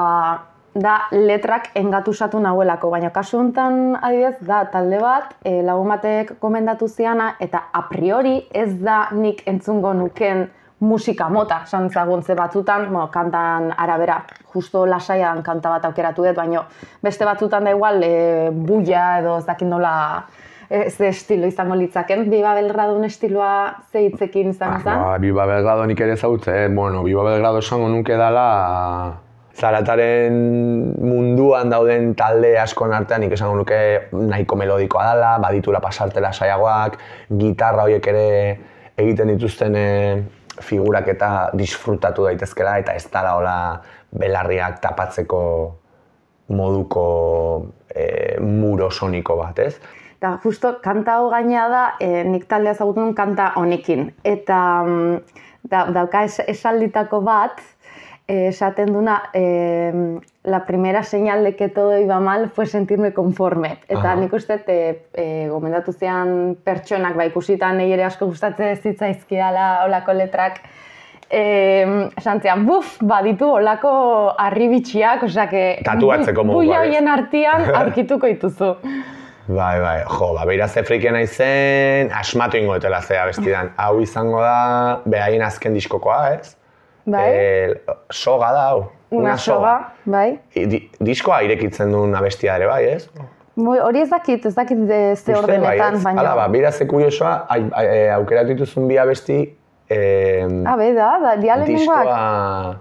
da 0.75 0.95
letrak 1.13 1.71
engatusatu 1.77 2.41
nahuelako, 2.41 2.91
baina 2.91 3.11
kasu 3.15 3.39
honetan 3.39 3.99
adibidez 4.01 4.41
da 4.49 4.65
talde 4.73 4.99
bat, 5.03 5.37
e, 5.45 5.61
lagun 5.63 5.93
batek 5.93 6.33
gomendatu 6.41 6.89
ziana, 6.89 7.35
eta 7.39 7.67
a 7.73 7.85
priori 7.91 8.41
ez 8.51 8.73
da 8.81 9.05
nik 9.13 9.45
entzungo 9.47 9.93
nuken 9.95 10.49
musika 10.81 11.29
mota, 11.29 11.61
esan 11.69 11.91
ezagun 11.91 12.23
ze 12.23 12.35
batzutan, 12.35 12.89
bueno, 12.89 13.11
kantan 13.13 13.71
arabera, 13.77 14.23
justo 14.55 14.87
lasaian 14.87 15.43
kanta 15.43 15.71
bat 15.71 15.85
aukeratu 15.85 16.25
dut, 16.25 16.37
baina 16.37 16.65
beste 17.03 17.29
batzutan 17.29 17.69
da 17.69 17.77
igual 17.77 18.03
e, 18.03 18.51
buia 18.51 19.19
edo 19.21 19.37
ez 19.39 19.45
dakit 19.47 19.69
nola 19.69 20.25
e, 20.71 20.91
ze 20.91 21.09
estilo 21.09 21.47
izango 21.51 21.75
litzaken, 21.75 22.29
Biba 22.31 22.55
Belgradun 22.55 23.05
estiloa 23.05 23.83
ze 23.93 24.07
hitzekin 24.07 24.51
izan 24.55 24.77
Ah, 24.77 24.81
zen. 24.85 25.03
ba, 25.03 25.19
Bilba 25.19 25.47
Belgrado 25.47 25.87
nik 25.87 26.01
ere 26.01 26.17
zautze, 26.17 26.65
eh? 26.65 26.69
bueno, 26.69 27.03
Bilba 27.03 27.25
Belgrado 27.25 27.59
esango 27.59 27.89
nuke 27.89 28.17
dala 28.17 29.19
Zarataren 29.61 30.35
munduan 31.03 31.69
dauden 31.69 32.15
talde 32.15 32.55
askon 32.59 32.95
artean 32.95 33.21
nik 33.21 33.33
esango 33.35 33.57
nuke 33.59 34.09
nahiko 34.13 34.57
melodikoa 34.57 35.09
dela, 35.13 35.33
baditula 35.43 35.81
pasartela 35.83 36.33
saiagoak, 36.33 36.97
gitarra 37.37 37.83
horiek 37.85 38.07
ere 38.07 38.27
egiten 38.97 39.35
dituzten 39.35 39.77
eh, 39.77 40.23
figurak 40.61 41.09
eta 41.09 41.51
disfrutatu 41.57 42.25
daitezkela 42.29 42.79
eta 42.79 42.95
ez 42.95 43.05
dala 43.11 43.35
hola 43.37 43.57
belarriak 44.13 44.81
tapatzeko 44.81 45.43
moduko 46.49 47.05
e, 47.95 48.39
muro 48.41 48.91
soniko 48.91 49.37
bat, 49.37 49.59
ez? 49.59 49.77
Eta 50.21 50.35
justo 50.43 50.75
kanta 50.85 51.15
hau 51.17 51.31
gainea 51.33 51.63
da, 51.73 51.83
e, 51.97 52.25
nik 52.29 52.43
taldea 52.45 52.75
ezagutu 52.77 53.01
nuen 53.01 53.15
kanta 53.17 53.55
honekin. 53.57 54.11
Eta 54.21 54.57
mm, 54.85 55.39
da, 55.73 55.87
dauka 55.97 56.27
es, 56.27 56.43
esalditako 56.45 57.23
bat, 57.25 57.63
eh, 58.29 58.49
esaten 58.49 58.93
duna, 58.93 59.31
eh, 59.33 60.19
la 60.45 60.67
primera 60.67 61.03
señal 61.03 61.43
de 61.43 61.57
que 61.57 61.71
todo 61.71 61.99
iba 61.99 62.21
mal 62.21 62.51
fue 62.51 62.67
sentirme 62.67 63.15
conforme. 63.15 63.79
Eta 63.89 64.13
Aha. 64.13 64.17
nik 64.21 64.35
uste, 64.37 64.61
e, 64.67 65.07
e, 65.15 65.49
gomendatu 65.49 65.93
zian 65.93 66.59
pertsonak, 66.65 67.17
ba, 67.17 67.25
ikusitan 67.25 67.81
ere 67.81 68.05
asko 68.05 68.29
gustatzen 68.29 68.77
zitzaizkidala 68.77 69.87
olako 69.87 70.13
letrak, 70.13 70.61
eh, 71.31 72.11
esan 72.17 72.43
buf, 72.67 72.99
baditu 73.01 73.49
olako 73.57 74.35
arribitxiak, 74.37 75.23
osea, 75.23 75.49
que... 75.49 75.65
Tatuatzeko 75.85 76.45
modukoak, 76.45 76.67
Buia 76.67 76.81
horien 76.85 77.09
artean 77.09 77.65
aurkituko 77.81 78.27
dituzu. 78.27 78.75
Bai, 79.51 79.81
bai, 79.83 80.03
jo, 80.07 80.27
ba, 80.37 80.45
beira 80.47 80.67
ze 80.69 80.83
frikia 80.87 81.11
nahi 81.15 81.27
zen, 81.27 82.11
asmatu 82.15 82.59
ingo 82.61 82.77
dutela 82.79 83.01
zea 83.03 83.25
bestidan. 83.27 83.73
Hau 83.81 83.97
izango 84.05 84.39
da, 84.45 85.01
behaien 85.11 85.43
azken 85.43 85.75
diskokoa, 85.75 86.19
ez? 86.37 86.53
Bai? 87.11 87.25
Eh, 87.35 87.97
soga 88.15 88.51
da, 88.55 88.65
hau. 88.71 88.85
Una 89.11 89.37
soga, 89.41 89.73
bai. 90.05 90.39
I- 90.55 90.67
Di, 90.71 90.81
diskoa 91.01 91.41
irekitzen 91.43 91.91
duen 91.91 92.15
abestia 92.15 92.55
ere, 92.61 92.69
bai, 92.71 92.85
ez? 92.93 93.09
Hori 93.61 94.01
ez 94.05 94.09
dakit, 94.13 94.45
ez 94.47 94.55
dakit 94.55 94.79
de, 94.87 95.01
ze 95.17 95.33
Uste, 95.33 95.39
ordenetan, 95.41 95.97
ez? 95.99 96.03
baina... 96.05 96.21
Hala, 96.23 96.35
ba, 96.39 96.47
beira 96.53 96.71
ze 96.71 96.87
kuriosoa, 96.87 97.33
ai, 97.51 97.65
ai, 97.73 97.87
e, 97.97 98.05
aukeratu 98.15 98.55
dituzun 98.55 98.87
bi 98.89 98.97
abesti, 99.03 99.41
eh, 99.91 100.47
Ah, 100.65 100.77
be, 100.79 100.93
da, 100.95 101.11
da, 101.25 101.35
dialenengoak. 101.43 102.07
diskoa, 102.07 102.77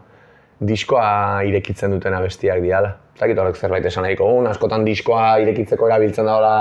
diskoa 0.59 1.41
irekitzen 1.47 1.91
duten 1.95 2.13
abestiak 2.13 2.61
diala. 2.63 2.93
Ez 3.15 3.21
dakit 3.21 3.39
horrek 3.39 3.57
zerbait 3.59 3.85
esan 3.85 4.05
nahiko 4.07 4.27
un, 4.39 4.47
askotan 4.47 4.85
diskoa 4.87 5.39
irekitzeko 5.43 5.87
erabiltzen 5.87 6.27
da 6.27 6.37
hola 6.39 6.53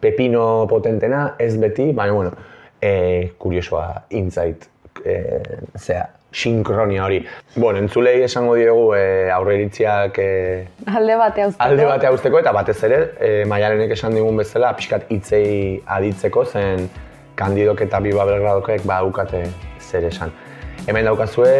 pepino 0.00 0.66
potentena, 0.68 1.34
ez 1.38 1.54
beti, 1.60 1.90
baina 1.92 2.14
bueno, 2.16 2.30
e, 2.80 3.32
kuriosoa 3.38 4.06
intzait, 4.16 4.64
e, 5.04 5.16
zera, 5.76 6.06
sinkronia 6.32 7.04
hori. 7.04 7.20
Bueno, 7.56 7.80
entzulei 7.82 8.22
esango 8.24 8.54
diegu 8.56 8.94
e, 8.96 9.28
aurreiritziak 9.34 10.18
e, 10.22 10.30
Alde 10.86 11.16
batea 11.18 11.50
uzteko. 11.50 11.66
alde 11.66 11.86
batea 11.90 12.12
usteko 12.16 12.40
eta 12.40 12.52
batez 12.56 12.78
ere, 12.88 13.00
e, 13.18 13.30
Maialenek 13.50 13.92
esan 13.96 14.16
digun 14.16 14.40
bezala, 14.40 14.72
pixkat 14.78 15.10
hitzei 15.12 15.82
aditzeko 15.98 16.46
zen 16.46 16.88
Kandidok 17.36 17.82
eta 17.86 18.00
Biba 18.04 18.24
Belgradokek 18.28 18.86
badukate 18.86 19.44
zer 19.80 20.06
esan. 20.08 20.32
Hemen 20.86 21.08
daukazue 21.08 21.54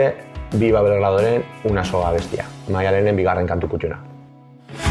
Biba 0.52 0.82
Belgradoren 0.82 1.44
una 1.64 1.84
soga 1.84 2.10
bestia. 2.10 2.44
Maialenen 2.68 3.16
bigarren 3.16 3.46
kantu 3.46 3.68
kutxuna. 3.68 3.98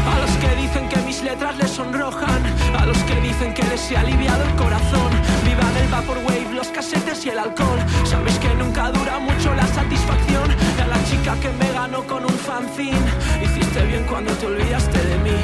A 0.06 0.18
los 0.18 0.30
que 0.40 0.50
dicen 0.56 0.88
que 0.88 0.96
mis 1.02 1.22
letras 1.22 1.56
les 1.58 1.70
sonrojan, 1.70 2.42
a 2.78 2.86
los 2.86 2.96
que 3.04 3.20
dicen 3.20 3.52
que 3.52 3.62
les 3.64 3.90
he 3.90 3.96
aliviado 3.96 4.42
el 4.44 4.54
corazón. 4.56 5.10
Vivan 5.44 5.76
el 5.76 5.88
vaporwave, 5.88 6.54
los 6.54 6.68
casetes 6.68 7.26
y 7.26 7.30
el 7.30 7.38
alcohol. 7.38 7.78
Sabéis 8.04 8.38
que 8.38 8.54
nunca 8.54 8.90
dura 8.90 9.18
mucho 9.18 9.54
la 9.54 9.66
satisfacción. 9.66 10.50
A 10.82 10.86
la 10.86 11.04
chica 11.04 11.36
que 11.42 11.50
me 11.50 11.70
ganó 11.72 12.04
con 12.06 12.24
un 12.24 12.38
fanzine, 12.46 13.10
hiciste 13.42 13.84
bien 13.84 14.04
cuando 14.04 14.32
te 14.32 14.46
olvidaste 14.46 14.98
de 14.98 15.18
mí. 15.18 15.36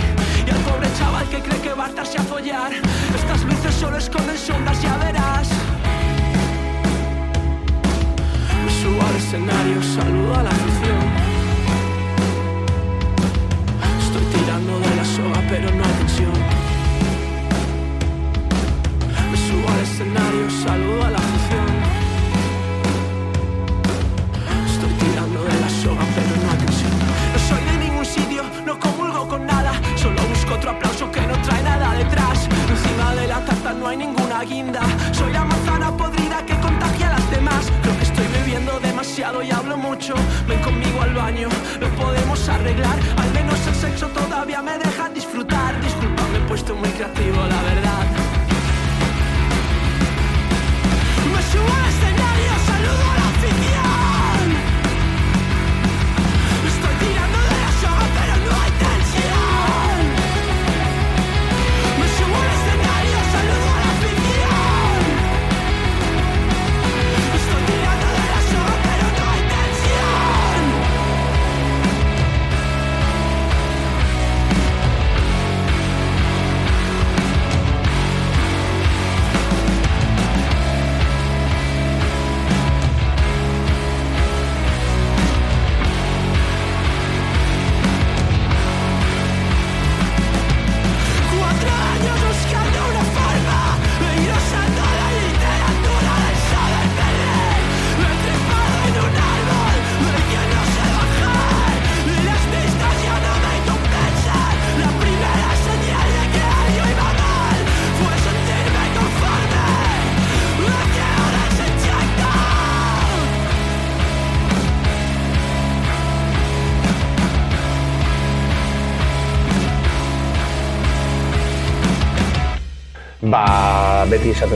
Y 0.47 0.51
al 0.51 0.61
pobre 0.69 0.89
chaval 0.99 1.29
que 1.29 1.41
cree 1.41 1.61
que 1.61 1.75
va 1.75 1.85
a 1.85 1.87
hartarse 1.89 2.19
a 2.19 2.23
follar, 2.23 2.73
estas 3.15 3.45
luces 3.45 3.75
solo 3.75 3.99
esconden 3.99 4.39
sombras, 4.39 4.83
ya 4.83 4.97
verás. 4.97 5.66
Al 8.99 9.17
escenario, 9.17 9.83
saludo 9.83 10.35
a 10.35 10.43
la 10.43 10.51
afición. 10.51 11.03
Estoy 14.01 14.25
tirando 14.35 14.79
de 14.81 14.97
la 14.97 15.05
soga, 15.05 15.43
pero 15.49 15.71
no 15.71 15.85
hay 15.85 15.93
tensión. 15.99 16.33
Me 19.31 19.37
subo 19.37 19.69
al 19.69 19.81
escenario, 19.81 20.51
saludo 20.51 21.05
a 21.05 21.11
la 21.11 21.19
afición. 21.19 21.86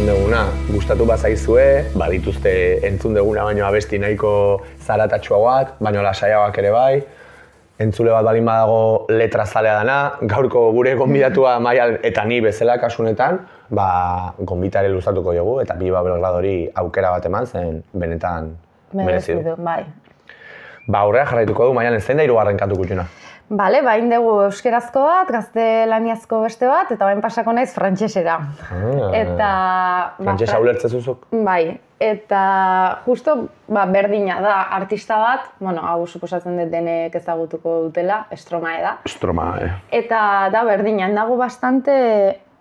Esaten 0.00 0.16
duguna, 0.16 0.47
gustatu 0.73 1.04
bazaizue, 1.04 1.92
badituzte 1.95 2.52
entzun 2.87 3.14
duguna 3.14 3.45
baino 3.45 3.66
abesti 3.66 3.99
nahiko 3.99 4.62
zaratatxuagoak, 4.87 5.75
baino 5.80 6.02
lasaiagoak 6.02 6.59
ere 6.59 6.71
bai. 6.71 7.02
Entzule 7.80 8.11
bat 8.11 8.25
balin 8.25 8.45
badago 8.45 9.07
letra 9.11 9.45
zalea 9.47 9.75
dana, 9.80 10.12
gaurko 10.23 10.71
gure 10.73 10.95
gonbidatua 10.95 11.59
maial 11.66 11.99
eta 12.02 12.25
ni 12.25 12.40
bezala 12.40 12.78
kasunetan, 12.78 13.40
ba, 13.71 14.35
gonbitare 14.38 14.88
luzatuko 14.88 15.35
dugu 15.35 15.61
eta 15.61 15.75
Bilbao 15.75 16.04
Belgradori 16.04 16.71
aukera 16.75 17.11
bat 17.11 17.26
eman 17.26 17.47
zen 17.47 17.83
benetan 17.92 18.54
merezi 18.95 19.35
du. 19.35 19.57
Bai. 19.59 19.85
Ba, 20.88 21.00
aurrera 21.00 21.26
jarraituko 21.26 21.69
du 21.69 21.75
maialen 21.76 22.00
zein 22.00 22.16
da 22.16 22.25
hirugarren 22.25 22.57
kantu 22.57 22.80
kutxuna. 22.80 23.07
Bale, 23.50 23.80
bain 23.83 24.07
dugu 24.07 24.37
euskerazko 24.45 25.00
bat, 25.02 25.30
gaztelaniazko 25.35 26.38
beste 26.45 26.69
bat, 26.71 26.90
eta 26.95 27.09
bain 27.09 27.19
pasako 27.21 27.50
naiz 27.57 27.73
frantsesera. 27.75 28.37
Ah. 28.71 29.09
Eta... 29.19 29.49
ba, 30.21 30.23
Frantsesa 30.23 30.52
fra- 30.52 30.61
ulertzen 30.62 30.92
zuzuk? 30.95 31.25
Bai, 31.35 31.73
eta 31.99 32.42
justo 33.09 33.35
ba, 33.66 33.88
berdina 33.90 34.37
da 34.44 34.55
artista 34.79 35.18
bat, 35.18 35.51
bueno, 35.59 35.83
hau 35.83 36.07
suposatzen 36.07 36.62
dut 36.62 36.70
denek 36.70 37.18
ezagutuko 37.18 37.81
dutela, 37.88 38.20
Stromae 38.38 38.79
da. 38.87 38.94
Estroma, 39.11 39.48
eh. 39.66 39.72
Eta 39.98 40.22
da 40.55 40.62
berdina, 40.70 41.11
nago 41.11 41.35
bastante, 41.40 41.98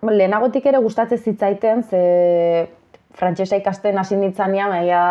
lehenagotik 0.02 0.66
ere 0.66 0.82
gustatzen 0.82 1.22
zitzaiten, 1.22 1.84
ze 1.86 2.66
frantsesa 3.14 3.58
ikasten 3.58 3.98
hasi 3.98 4.16
nintzanean, 4.16 4.72
egia 4.80 5.02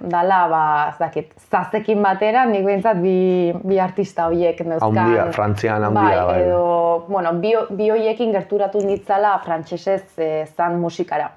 dala, 0.00 0.40
ba, 0.50 0.62
ez 0.88 0.96
dakit, 1.00 1.34
zazekin 1.50 2.00
batera, 2.04 2.46
nik 2.48 2.64
behintzat 2.66 2.98
bi, 3.02 3.52
bi 3.64 3.78
artista 3.82 4.28
horiek 4.30 4.64
neuzkan. 4.64 4.88
Haundia, 4.88 5.28
Frantzian 5.36 5.84
haundia, 5.88 6.24
bai. 6.28 6.40
edo, 6.46 7.04
bueno, 7.08 7.34
bi, 7.42 7.54
bi 7.76 7.90
horiekin 7.92 8.32
gerturatu 8.34 8.82
nitzala 8.86 9.36
frantsesez 9.44 10.02
e, 10.18 10.32
zan 10.56 10.80
musikara. 10.80 11.30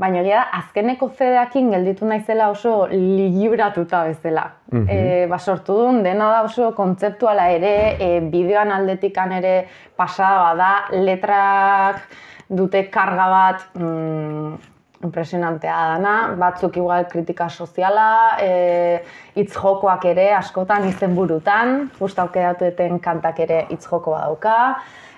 Baina 0.00 0.22
egia 0.22 0.38
da, 0.40 0.46
azkeneko 0.62 1.10
zedeakin 1.12 1.68
gelditu 1.74 2.06
naizela 2.08 2.48
oso 2.50 2.86
libratuta 2.90 4.06
bezala. 4.08 4.48
e, 4.72 5.26
ba, 5.30 5.38
sortu 5.38 5.76
duen, 5.76 6.02
dena 6.06 6.30
da 6.32 6.42
oso 6.46 6.72
kontzeptuala 6.74 7.50
ere, 7.52 7.76
e, 8.00 8.20
bideoan 8.32 8.72
aldetikan 8.72 9.34
ere 9.36 9.56
pasada 9.96 10.46
bada, 10.48 10.74
letrak 11.04 12.06
dute 12.48 12.86
karga 12.92 13.26
bat 13.32 13.66
mm, 13.78 14.71
impresionantea 15.02 15.76
dana, 15.94 16.14
batzuk 16.38 16.76
igual 16.76 17.06
kritika 17.10 17.48
soziala, 17.50 18.38
e, 18.40 19.02
hitz 19.36 19.52
jokoak 19.56 20.06
ere 20.12 20.30
askotan 20.36 20.86
izen 20.88 21.16
burutan, 21.18 21.90
justa 21.98 22.26
aukeratu 22.26 22.70
duten 22.70 22.98
kantak 23.02 23.42
ere 23.46 23.66
hitz 23.70 23.84
joko 23.88 24.16
badauka, 24.16 24.56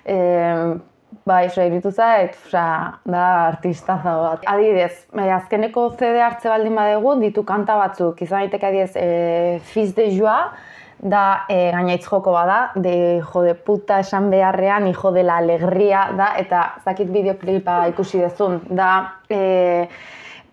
e, 0.04 0.18
Bai, 1.22 1.46
oso 1.46 1.62
iritu 1.62 1.92
zait, 1.94 2.34
da 2.50 3.20
artistaza 3.46 4.16
bat. 4.18 4.42
Adibidez, 4.50 5.06
bai, 5.14 5.28
azkeneko 5.30 5.86
CD 5.94 6.18
hartze 6.20 6.50
baldin 6.50 6.74
badegu, 6.74 7.14
ditu 7.20 7.44
kanta 7.46 7.76
batzuk, 7.78 8.18
izan 8.26 8.42
daiteke 8.42 8.66
adibidez, 8.66 8.96
e, 8.98 9.60
Fils 9.70 9.94
de 9.94 10.08
Joie, 10.10 10.50
da 11.04 11.44
e, 11.52 11.70
gainaitz 11.70 12.08
joko 12.08 12.32
bada, 12.32 12.72
de 12.74 13.18
hijo 13.18 13.42
de 13.44 13.54
puta 13.54 14.00
esan 14.00 14.30
beharrean, 14.32 14.88
hijo 14.88 15.12
de 15.12 15.22
la 15.22 15.36
alegría 15.36 16.08
da, 16.16 16.32
eta 16.40 16.64
zakit 16.84 17.12
bideoklipa 17.12 17.82
ikusi 17.92 18.22
dezun, 18.24 18.62
da 18.72 18.90
e, 19.28 19.86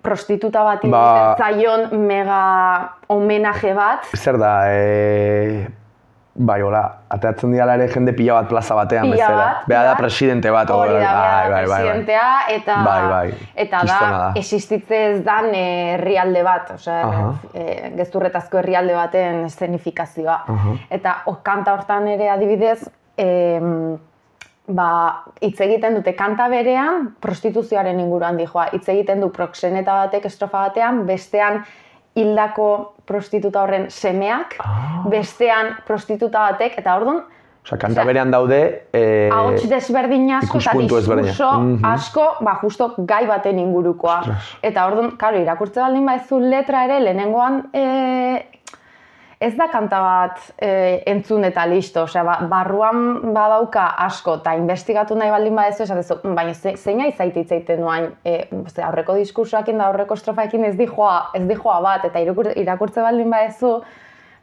prostituta 0.03 0.63
bat 0.67 0.83
Ba- 0.91 1.35
zaion 1.39 1.87
mega 2.05 2.41
homenaje 3.07 3.73
bat, 3.77 4.09
Zer 4.17 4.37
da, 4.41 4.55
e... 4.67 5.80
Bai, 6.33 6.61
hola, 6.63 6.79
ateatzen 7.11 7.51
diala 7.51 7.73
ere 7.75 7.89
jende 7.91 8.13
pila 8.15 8.37
bat 8.37 8.47
plaza 8.47 8.75
batean 8.77 9.09
Pila 9.09 9.15
bezala. 9.17 9.37
bat, 9.45 9.65
Bea 9.67 9.81
da 9.83 9.95
presidente 9.99 10.51
bat. 10.51 10.69
Hori 10.71 10.93
da, 10.93 10.99
bai, 11.01 11.49
bai, 11.51 11.65
bai, 11.67 11.81
presidentea, 11.81 12.27
eta, 12.53 12.77
Bai, 12.85 13.01
bai, 13.09 13.49
eta 13.65 13.81
da, 13.89 13.97
da. 14.13 14.29
existitze 14.39 15.01
ez 15.09 15.17
dan 15.25 15.49
eh, 15.53 15.97
herrialde 15.97 16.43
bat, 16.47 16.71
osea, 16.77 17.01
Aha. 17.09 17.33
e, 17.53 17.91
gezurretazko 17.97 18.61
herrialde 18.61 18.95
baten 18.95 19.43
eszenifikazioa. 19.49 20.37
Aha. 20.55 20.77
Eta 20.89 21.17
o, 21.25 21.35
kanta 21.43 21.75
hortan 21.75 22.07
ere 22.07 22.29
adibidez, 22.31 22.79
em, 23.19 23.97
ba, 24.71 24.89
hitz 25.43 25.59
egiten 25.67 25.99
dute 25.99 26.15
kanta 26.15 26.47
berean 26.47 27.09
prostituzioaren 27.19 27.99
inguruan 27.99 28.39
dijoa. 28.39 28.69
Hitz 28.71 28.87
egiten 28.87 29.19
du 29.19 29.33
proxeneta 29.35 29.99
batek 30.05 30.31
estrofa 30.31 30.63
batean, 30.69 31.03
bestean 31.05 31.65
hildako 32.15 32.93
prostituta 33.05 33.61
horren 33.63 33.89
semeak, 33.91 34.55
Ah. 34.59 35.03
bestean 35.09 35.75
prostituta 35.87 36.39
batek, 36.51 36.77
eta 36.77 36.95
orduan, 36.95 37.23
Osa, 37.63 37.77
kanta 37.77 38.03
berean 38.03 38.31
daude... 38.31 38.87
E... 38.91 39.29
ahots 39.31 39.67
desberdin 39.69 40.31
asko 40.33 40.57
eta 40.57 40.71
diskurso 40.73 41.51
Mhm. 41.59 41.85
asko, 41.85 42.23
ba, 42.41 42.55
justo 42.61 42.95
gai 42.97 43.27
baten 43.27 43.59
ingurukoa. 43.59 44.19
Ostras. 44.19 44.47
Eta 44.63 44.85
orduan, 44.87 45.11
karo, 45.17 45.37
irakurtze 45.37 45.79
baldin 45.79 46.05
badezu 46.09 46.39
letra 46.39 46.85
ere, 46.85 46.99
lehenengoan 47.05 47.69
e, 47.71 48.45
ez 49.41 49.55
da 49.57 49.65
kanta 49.71 49.99
bat 50.05 50.41
e, 50.61 51.01
entzun 51.09 51.43
eta 51.47 51.63
listo, 51.65 52.03
osea, 52.05 52.21
ba, 52.23 52.35
barruan 52.49 53.33
badauka 53.33 53.87
asko, 54.05 54.35
eta 54.43 54.53
investigatu 54.59 55.17
nahi 55.17 55.31
baldin 55.33 55.55
badezu, 55.57 55.83
esatezu, 55.83 56.19
"Mm, 56.23 56.35
baina 56.37 56.53
ze, 56.53 56.75
zeina 56.77 57.07
izait 57.09 57.35
hitz 57.35 57.51
egiten 57.51 57.81
nuain, 57.81 58.11
e, 58.23 58.45
ze, 58.67 58.83
aurreko 58.83 59.15
diskursoakin 59.17 59.77
da 59.77 59.87
aurreko 59.87 60.13
estrofaekin 60.13 60.65
ez 60.65 60.75
dijoa, 60.77 61.31
ez 61.33 61.47
dijoa 61.47 61.81
bat, 61.81 62.05
eta 62.05 62.19
irakur, 62.19 62.51
irakurtze 62.55 63.01
baldin 63.01 63.29
badezu, 63.31 63.81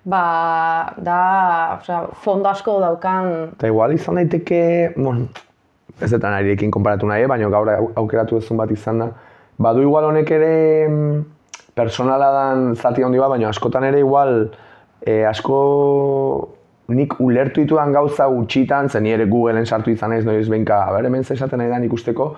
ba, 0.04 0.92
da, 0.96 1.78
osea, 1.80 2.02
fondo 2.24 2.48
asko 2.48 2.80
daukan 2.80 3.52
Eta 3.52 3.66
igual 3.66 3.92
izan 3.92 4.16
daiteke, 4.16 4.94
bueno, 4.96 5.28
ez 6.00 6.10
dut 6.10 6.22
nahirekin 6.22 6.70
konparatu 6.70 7.06
nahi, 7.06 7.26
baina 7.26 7.48
gaur 7.48 7.68
au- 7.70 7.92
aukeratu 7.94 8.40
duzun 8.40 8.56
bat 8.56 8.70
izan 8.70 8.98
da. 8.98 9.12
Badu 9.58 9.82
igual 9.82 10.04
honek 10.04 10.30
ere 10.30 10.88
mm, 10.88 11.24
personala 11.74 12.32
dan 12.32 12.74
zati 12.74 13.02
handi 13.02 13.18
bat, 13.18 13.28
baina 13.28 13.48
askotan 13.48 13.84
ere 13.84 13.98
igual 14.00 14.50
e, 15.08 15.24
asko 15.24 15.58
nik 16.92 17.18
ulertu 17.20 17.64
ditudan 17.64 17.92
gauza 17.92 18.28
gutxitan, 18.32 18.88
zen 18.88 19.08
ere 19.08 19.26
Googleen 19.28 19.66
sartu 19.66 19.92
izan 19.92 20.14
ez 20.16 20.24
noiz 20.26 20.46
behinka, 20.48 20.80
ber, 20.94 21.08
hemen 21.08 21.24
ze 21.24 21.36
esaten 21.36 21.60
nahi 21.60 21.72
da 21.72 21.80
ikusteko, 21.84 22.28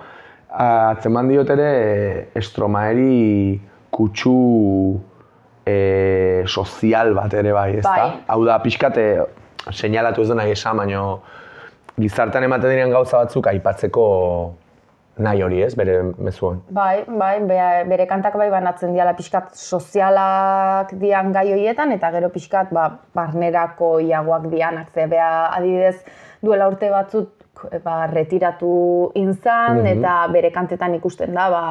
atzeman 0.61 1.29
diot 1.31 1.51
ere 1.53 1.69
estromaeri 2.35 3.59
kutsu 3.91 4.35
e, 5.67 6.43
sozial 6.47 7.13
bat 7.15 7.33
ere 7.39 7.53
bai, 7.55 7.69
ezta? 7.79 7.95
Bai. 7.95 8.25
Hau 8.33 8.41
da, 8.47 8.59
pixkate, 8.63 9.05
seinalatu 9.71 10.25
ez 10.25 10.31
da 10.31 10.39
nahi 10.41 10.55
esan, 10.55 10.83
baino 10.83 11.05
gizartean 11.99 12.47
ematen 12.47 12.71
diren 12.71 12.91
gauza 12.91 13.23
batzuk 13.23 13.47
aipatzeko 13.51 14.05
nahi 15.21 15.43
hori 15.45 15.61
ez, 15.63 15.73
bere 15.77 15.99
mezuan. 16.17 16.61
Bai, 16.69 17.03
bai, 17.07 17.35
be- 17.47 17.83
bere 17.89 18.07
kantak 18.09 18.35
bai 18.39 18.49
banatzen 18.53 18.93
diala 18.95 19.13
pixkat 19.17 19.53
sozialak 19.55 20.93
dian 21.01 21.31
gai 21.35 21.47
horietan, 21.53 21.91
eta 21.97 22.11
gero 22.11 22.29
pixkat 22.33 22.73
ba, 22.73 22.87
barnerako 23.15 23.99
iagoak 23.99 24.49
dianak, 24.51 24.89
ze 24.93 25.07
bea 25.07 25.47
adidez 25.55 25.97
duela 26.41 26.67
urte 26.67 26.89
batzuk 26.89 27.29
ba, 27.83 28.07
retiratu 28.11 29.11
inzan, 29.15 29.85
eta 29.85 30.27
bere 30.33 30.51
kantetan 30.51 30.95
ikusten 30.97 31.33
da, 31.37 31.49
ba, 31.53 31.65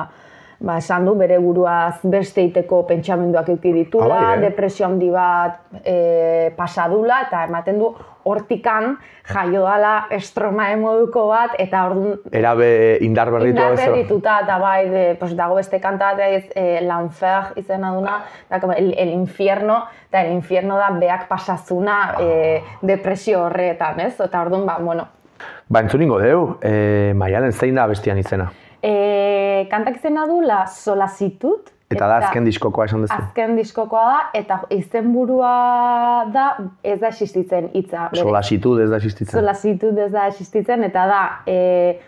ba, 0.61 0.77
esan 0.79 1.07
du 1.09 1.15
bere 1.17 1.39
buruaz 1.41 2.01
beste 2.05 2.45
iteko 2.45 2.83
pentsamenduak 2.89 3.49
eduki 3.49 3.73
ditula, 3.73 4.15
Ah, 4.15 4.25
bai, 4.31 4.39
eh? 4.39 4.41
depresio 4.51 4.87
handi 4.87 5.11
bat 5.11 5.61
e, 5.85 6.53
pasadula, 6.57 7.23
eta 7.27 7.45
ematen 7.49 7.79
du 7.81 7.91
hortikan 8.29 8.99
jaio 9.25 9.63
dala 9.65 10.07
estromae 10.13 10.77
moduko 10.77 11.27
bat, 11.31 11.55
eta 11.59 11.87
orduan 11.89 12.19
Erabe 12.33 12.99
indar 13.01 13.31
berritu 13.33 13.57
Indar 13.57 13.77
berrituta, 13.77 14.41
eta 14.45 14.59
bai, 14.61 14.89
de, 14.91 15.05
pues, 15.21 15.33
dago 15.37 15.57
beste 15.57 15.81
kanta 15.81 16.13
bat 16.13 16.21
ez, 16.29 16.45
eh, 16.55 16.81
L'Enfer 16.85 17.55
izena 17.57 17.95
duna, 17.97 18.21
da, 18.51 18.61
el, 18.77 18.93
el 18.99 19.15
infierno, 19.17 19.87
eta 20.11 20.27
el 20.27 20.35
infierno 20.35 20.77
da 20.77 20.91
beak 20.91 21.29
pasazuna 21.29 22.17
eh, 22.21 22.63
depresio 22.83 23.47
horretan, 23.47 24.01
ez? 24.01 24.21
Eta 24.21 24.43
orduan, 24.43 24.67
ba, 24.67 24.79
bueno, 24.79 25.09
Ba, 25.71 25.81
entzuningo 25.81 26.19
deu, 26.19 26.59
e, 26.61 27.15
Maialen 27.17 27.53
zein 27.53 27.79
da 27.79 27.87
bestian 27.87 28.19
izena. 28.19 28.51
E, 29.61 29.69
kantak 29.69 30.01
izena 30.01 30.27
du 30.27 30.41
La 30.45 30.65
Solicitud. 30.67 31.71
Eta 31.91 32.07
da 32.07 32.21
azken 32.23 32.45
diskokoa 32.47 32.85
esan 32.87 33.03
duzu. 33.03 33.17
Azken 33.17 33.57
diskokoa 33.59 34.03
da, 34.07 34.19
eta 34.39 34.61
izenburua 34.71 35.55
da, 36.31 36.45
ez 36.87 37.01
da 37.01 37.09
existitzen 37.11 37.67
hitza. 37.75 38.07
Solasitud 38.15 38.79
ez 38.79 38.87
da 38.93 39.01
existitzen. 39.01 39.35
Solicitud 39.35 39.99
ez 39.99 40.13
da 40.13 40.29
existitzen, 40.31 40.85
eta 40.87 41.09
da 41.11 41.23
e, 41.51 41.57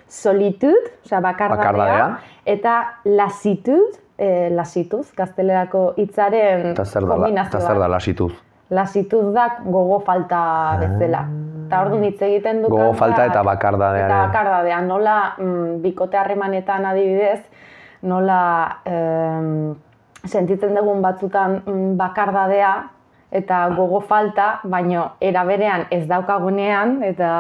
solitud, 0.07 0.87
osea 1.03 1.19
bakardadea, 1.25 2.07
eta 2.55 2.77
lasitud, 3.11 3.99
e, 4.15 4.53
lasituz, 4.55 5.09
gaztelerako 5.19 5.89
hitzaren 5.99 6.77
kombinazioa. 6.79 7.49
eta 7.49 7.61
zer 7.67 7.83
da 7.83 7.91
lasituz. 7.91 8.33
Lasitud 8.71 9.35
da 9.35 9.49
gogo 9.67 9.99
falta 10.07 10.45
bezala. 10.81 11.27
Eta 11.73 11.81
orduan 11.87 12.05
hitz 12.05 12.21
egiten 12.21 12.61
du. 12.63 12.69
Gogo 12.69 12.93
falta 12.93 13.25
eta 13.31 13.43
bakardadearen. 13.49 14.11
Eta 14.11 14.27
bakardadea, 14.27 14.81
nola 14.85 15.17
mm, 15.39 15.79
bikote 15.81 16.19
harremanetan 16.21 16.85
adibidez, 16.85 17.41
nola 18.05 18.41
em, 18.85 19.73
sentitzen 20.29 20.77
dugun 20.77 21.01
batzutan 21.03 21.63
mm, 21.65 21.95
bakardadea 21.97 22.75
eta 23.33 23.63
gogo 23.73 24.03
falta, 24.05 24.59
baino 24.69 25.13
era 25.25 25.47
berean 25.49 25.87
ez 25.91 26.03
daukagunean 26.11 26.99
eta 27.09 27.31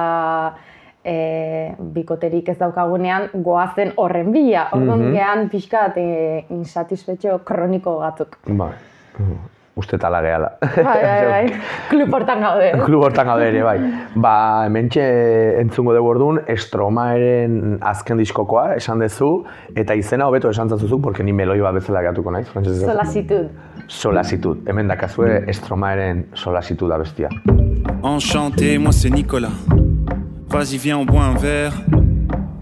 e, 1.04 1.74
bikoterik 1.92 2.48
ez 2.48 2.56
daukagunean 2.58 3.28
goazen 3.34 3.92
horren 3.96 4.32
bila. 4.32 4.70
Orduan 4.72 5.02
Mhm. 5.10 5.12
gehan 5.12 5.48
pixkat 5.52 5.98
e, 6.00 6.46
insatisfetxo 6.48 7.42
kroniko 7.44 7.98
batzuk. 7.98 8.38
Bai. 8.46 8.72
Uste 9.74 9.96
tala 9.96 10.20
gehala. 10.20 10.50
Bai, 10.60 10.82
bai, 10.84 11.26
bai. 11.26 11.60
Klub 11.90 12.12
hortan 12.12 12.42
gaude. 12.44 12.66
eh? 12.66 12.80
Klub 12.86 13.02
hortan 13.06 13.24
gaude 13.30 13.46
ere, 13.48 13.62
bai. 13.64 13.78
Ba, 14.20 14.32
hementxe 14.66 15.04
entzungo 15.62 15.94
dugu 15.96 16.10
orduan, 16.12 16.40
Estromaeren 16.52 17.78
azken 17.80 18.20
diskokoa 18.20 18.74
esan 18.76 19.00
dezu, 19.00 19.30
eta 19.74 19.96
izena 19.96 20.26
hobeto 20.28 20.50
esan 20.52 20.68
zazuzu, 20.68 21.00
porque 21.00 21.24
ni 21.24 21.32
meloi 21.32 21.60
bat 21.64 21.72
bezala 21.78 22.02
gatuko 22.04 22.30
naiz, 22.36 22.50
frantzesez. 22.52 22.84
Solasitud. 22.84 23.48
Solasitud. 23.88 24.60
Hemen 24.68 24.92
dakazue 24.92 25.40
Estromaeren 25.48 26.26
solasitud 26.34 26.92
da 26.92 26.98
bestia. 27.00 27.30
Enchanté, 28.02 28.76
moi 28.78 28.92
c'est 28.92 29.10
Nicolas. 29.10 29.56
Vas-y, 30.50 30.76
viens, 30.76 30.98
on 30.98 31.06
boit 31.06 31.22
un 31.24 31.34
verre. 31.34 31.72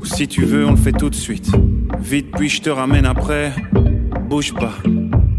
Ou 0.00 0.04
si 0.04 0.28
tu 0.28 0.44
veux, 0.44 0.64
on 0.64 0.70
le 0.70 0.76
fait 0.76 0.92
tout 0.92 1.10
de 1.10 1.14
suite. 1.16 1.50
Vite, 1.98 2.30
puis 2.36 2.48
je 2.48 2.62
te 2.62 2.70
ramène 2.70 3.04
après. 3.04 3.50
Bouge 4.28 4.54
pas, 4.54 4.74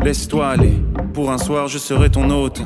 laisse-toi 0.03 0.47
aller. 0.49 0.73
Pour 1.13 1.29
un 1.29 1.37
soir, 1.37 1.67
je 1.67 1.77
serai 1.77 2.09
ton 2.09 2.29
hôte. 2.29 2.61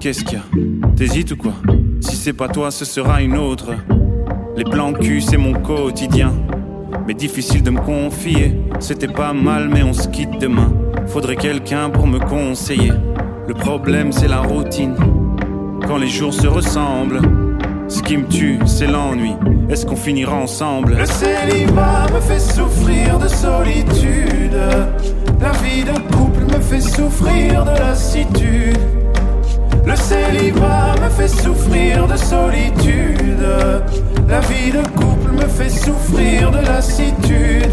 Qu'est-ce 0.00 0.24
qu'il 0.24 0.38
y 0.38 0.40
a? 0.40 0.94
T'hésites 0.96 1.32
ou 1.32 1.36
quoi? 1.36 1.52
Si 2.00 2.16
c'est 2.16 2.32
pas 2.32 2.48
toi, 2.48 2.70
ce 2.70 2.86
sera 2.86 3.20
une 3.20 3.36
autre. 3.36 3.72
Les 4.56 4.64
plans 4.64 4.94
cul, 4.94 5.20
c'est 5.20 5.36
mon 5.36 5.52
quotidien. 5.52 6.32
Mais 7.06 7.12
difficile 7.12 7.62
de 7.62 7.70
me 7.70 7.80
confier. 7.80 8.58
C'était 8.80 9.08
pas 9.08 9.34
mal, 9.34 9.68
mais 9.68 9.82
on 9.82 9.92
se 9.92 10.08
quitte 10.08 10.40
demain. 10.40 10.72
Faudrait 11.06 11.36
quelqu'un 11.36 11.90
pour 11.90 12.06
me 12.06 12.18
conseiller. 12.18 12.92
Le 13.46 13.54
problème, 13.54 14.10
c'est 14.10 14.28
la 14.28 14.40
routine 14.40 14.96
quand 15.86 15.98
les 15.98 16.08
jours 16.08 16.32
se 16.32 16.46
ressemblent. 16.46 17.20
Ce 17.88 18.02
qui 18.02 18.16
me 18.16 18.26
tue, 18.26 18.58
c'est 18.66 18.86
l'ennui. 18.86 19.34
Est-ce 19.68 19.86
qu'on 19.86 19.96
finira 19.96 20.34
ensemble? 20.34 20.96
Le 20.96 21.06
célibat 21.06 22.06
me 22.12 22.20
fait 22.20 22.40
souffrir 22.40 23.18
de 23.18 23.28
solitude. 23.28 24.56
La 25.40 25.52
vie 25.52 25.84
de 25.84 25.92
couple 26.14 26.44
me 26.52 26.60
fait 26.60 26.80
souffrir 26.80 27.64
de 27.64 27.70
lassitude. 27.70 28.78
Le 29.84 29.94
célibat 29.94 30.94
me 31.00 31.08
fait 31.10 31.28
souffrir 31.28 32.08
de 32.08 32.16
solitude. 32.16 33.46
La 34.28 34.40
vie 34.40 34.72
de 34.72 34.82
couple 34.98 35.32
me 35.32 35.46
fait 35.46 35.70
souffrir 35.70 36.50
de 36.50 36.58
lassitude. 36.58 37.70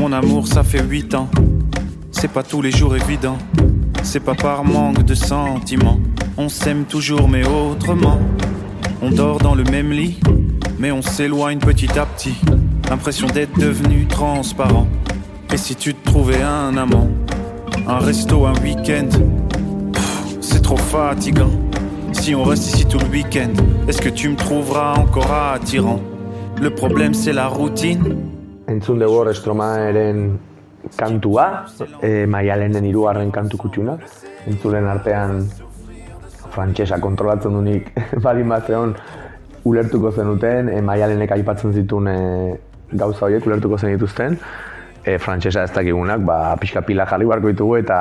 Mon 0.00 0.12
amour, 0.12 0.48
ça 0.48 0.64
fait 0.64 0.82
huit 0.82 1.14
ans. 1.14 1.28
C'est 2.10 2.32
pas 2.32 2.42
tous 2.42 2.62
les 2.62 2.72
jours 2.72 2.96
évident. 2.96 3.38
C'est 4.02 4.20
pas 4.20 4.34
par 4.34 4.64
manque 4.64 5.04
de 5.04 5.14
sentiments. 5.14 6.00
On 6.36 6.48
s'aime 6.48 6.84
toujours, 6.84 7.28
mais 7.28 7.46
autrement. 7.46 8.18
On 9.00 9.10
dort 9.10 9.38
dans 9.38 9.54
le 9.54 9.62
même 9.62 9.92
lit, 9.92 10.18
mais 10.80 10.90
on 10.90 11.00
s'éloigne 11.00 11.60
petit 11.60 11.96
à 11.96 12.06
petit. 12.06 12.34
L'impression 12.90 13.28
d'être 13.28 13.56
devenu 13.56 14.06
transparent. 14.06 14.88
Et 15.52 15.56
si 15.56 15.76
tu 15.76 15.94
te 15.94 16.04
trouvais 16.04 16.42
un 16.42 16.76
amant, 16.76 17.08
un 17.86 17.98
resto, 17.98 18.46
un 18.46 18.54
week-end, 18.64 19.08
c'est 20.40 20.60
trop 20.60 20.76
fatigant. 20.76 21.52
Si 22.10 22.34
on 22.34 22.42
reste 22.42 22.66
ici 22.66 22.84
tout 22.84 22.98
le 22.98 23.06
week-end, 23.06 23.52
est-ce 23.86 24.02
que 24.02 24.08
tu 24.08 24.28
me 24.28 24.36
trouveras 24.36 24.94
encore 24.94 25.32
attirant? 25.32 26.00
Le 26.60 26.70
problème, 26.70 27.14
c'est 27.14 27.32
la 27.32 27.46
routine. 27.46 28.16
Frantsesa 36.54 37.00
kontrolatzen 37.02 37.52
dunik 37.58 37.90
badin 38.24 38.48
bat 38.54 38.66
zeon 38.70 38.94
ulertuko 39.64 40.12
zenuten, 40.12 40.68
e, 40.68 40.80
Maialenek 40.84 41.30
aipatzen 41.38 41.72
zituen 41.72 42.08
e, 42.12 42.16
gauza 42.92 43.26
horiek 43.26 43.46
ulertuko 43.48 43.78
zenituzten. 43.80 44.38
E, 45.04 45.18
frantsesa 45.20 45.64
ez 45.66 45.72
dakigunak, 45.74 46.20
ba, 46.24 46.56
pixka 46.60 46.80
pila 46.84 47.06
jarri 47.08 47.26
barko 47.28 47.50
ditugu 47.52 47.78
eta 47.80 47.98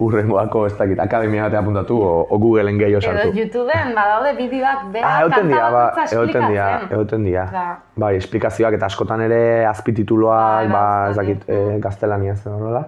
urrengoako 0.00 0.62
ez 0.64 0.72
dakit, 0.78 1.00
akademia 1.02 1.42
batean 1.44 1.60
apuntatu 1.66 1.96
o, 2.00 2.12
o 2.32 2.38
Googleen 2.40 2.78
gehiago 2.80 3.02
Edo 3.02 3.10
sartu. 3.10 3.34
YouTubeen 3.36 3.90
badaude 3.96 4.30
bideoak 4.38 4.86
bera 4.94 5.10
Ah, 5.10 5.18
egoten 5.26 5.50
dira, 5.52 5.66
ba, 5.74 5.82
bakoitza 5.90 6.16
egoten 6.16 6.46
dira, 6.48 6.68
esplikatzen. 6.68 6.94
egoten 6.96 7.26
dira. 7.28 7.42
Osea, 7.50 7.74
Bai, 8.04 8.12
esplikazioak 8.16 8.78
eta 8.78 8.88
askotan 8.88 9.24
ere 9.26 9.42
azpitituluak, 9.68 10.70
Bai, 10.70 10.72
ba, 10.72 10.84
bai, 10.86 11.10
ez 11.10 11.18
dakit, 11.20 11.44
eh, 11.52 11.76
gaztelania 11.84 12.36
zen 12.36 12.56
horrela. 12.56 12.86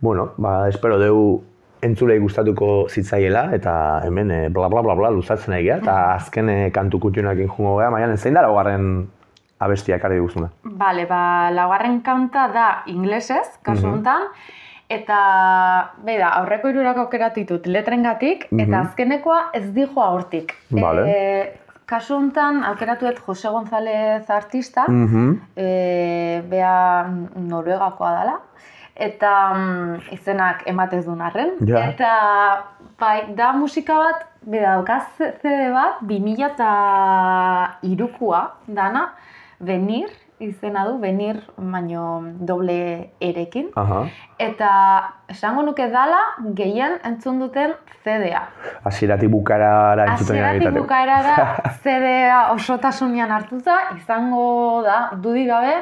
Bueno, 0.00 0.30
ba, 0.38 0.56
espero 0.68 0.98
dugu 0.98 1.44
entzulei 1.82 2.18
gustatuko 2.18 2.88
zitzaiela 2.88 3.50
eta 3.56 3.72
hemen 4.04 4.30
eh, 4.30 4.48
bla 4.52 4.68
bla 4.68 4.82
bla 4.82 4.94
bla 4.94 5.10
luzatzen 5.10 5.54
egia 5.56 5.76
eta 5.80 5.96
azken 6.14 6.48
eh, 6.48 6.70
kantu 6.74 6.98
kutxunakin 7.00 7.48
jungo 7.48 7.76
gara, 7.76 7.90
maian 7.90 8.16
zein 8.18 8.34
da 8.34 8.42
laugarren 8.42 9.08
abestia 9.60 9.96
ekarri 9.96 10.16
diguzuna. 10.16 10.48
Bale, 10.64 11.04
ba, 11.06 11.50
laugarren 11.52 12.00
kanta 12.00 12.46
da 12.48 12.66
inglesez, 12.88 13.58
kasu 13.62 13.90
honetan, 13.90 14.22
eta, 14.88 15.18
beida, 16.04 16.30
aurreko 16.40 16.70
hirurak 16.72 16.96
aukeratu 17.02 17.42
ditut 17.42 17.66
letrengatik, 17.68 18.46
eta 18.56 18.80
azkenekoa 18.86 19.50
ez 19.58 19.66
dijoa 19.76 20.06
hortik. 20.14 20.54
Vale. 20.72 21.04
E, 21.04 21.74
kasu 21.84 22.16
honetan, 22.16 22.62
aukeratu 22.70 23.06
dut 23.10 23.20
Jose 23.26 23.52
González 23.52 24.30
artista, 24.30 24.86
Mhm. 24.88 25.36
e, 25.56 26.42
bea 26.48 27.04
noruegakoa 27.36 28.12
dela, 28.18 28.38
eta 29.00 29.32
mm, 29.54 30.14
izenak 30.16 30.64
ematez 30.70 31.04
duen 31.06 31.22
arren. 31.24 31.56
Ja. 31.66 31.84
Eta 31.88 32.12
bai, 33.00 33.32
da 33.36 33.52
musika 33.56 33.98
bat, 33.98 34.26
beda, 34.44 34.76
daukaz 34.76 35.04
CD 35.42 35.70
bat, 35.74 36.02
2000 36.06 36.48
eta 36.52 36.72
irukua 37.88 38.46
dana, 38.68 39.10
Benir 39.60 40.08
izena 40.40 40.86
du, 40.88 40.94
Benir 41.00 41.36
baino 41.56 42.22
doble 42.48 43.12
erekin. 43.20 43.68
Aha. 43.76 44.06
Eta 44.40 44.70
esango 45.28 45.62
nuke 45.66 45.90
dala 45.92 46.20
gehien 46.56 46.96
entzun 47.04 47.42
duten 47.42 47.74
CD-a. 48.00 48.46
Hasieratik 48.88 49.28
bukarara 49.28 50.06
entzuten 50.08 50.38
Hasieratik 50.38 50.62
egiteko. 50.62 50.84
bukaerara 50.86 51.72
CD-a 51.84 52.40
osotasunean 52.56 53.32
hartuta, 53.36 53.76
izango 53.98 54.80
da, 54.86 55.00
dudik 55.20 55.50
gabe, 55.52 55.76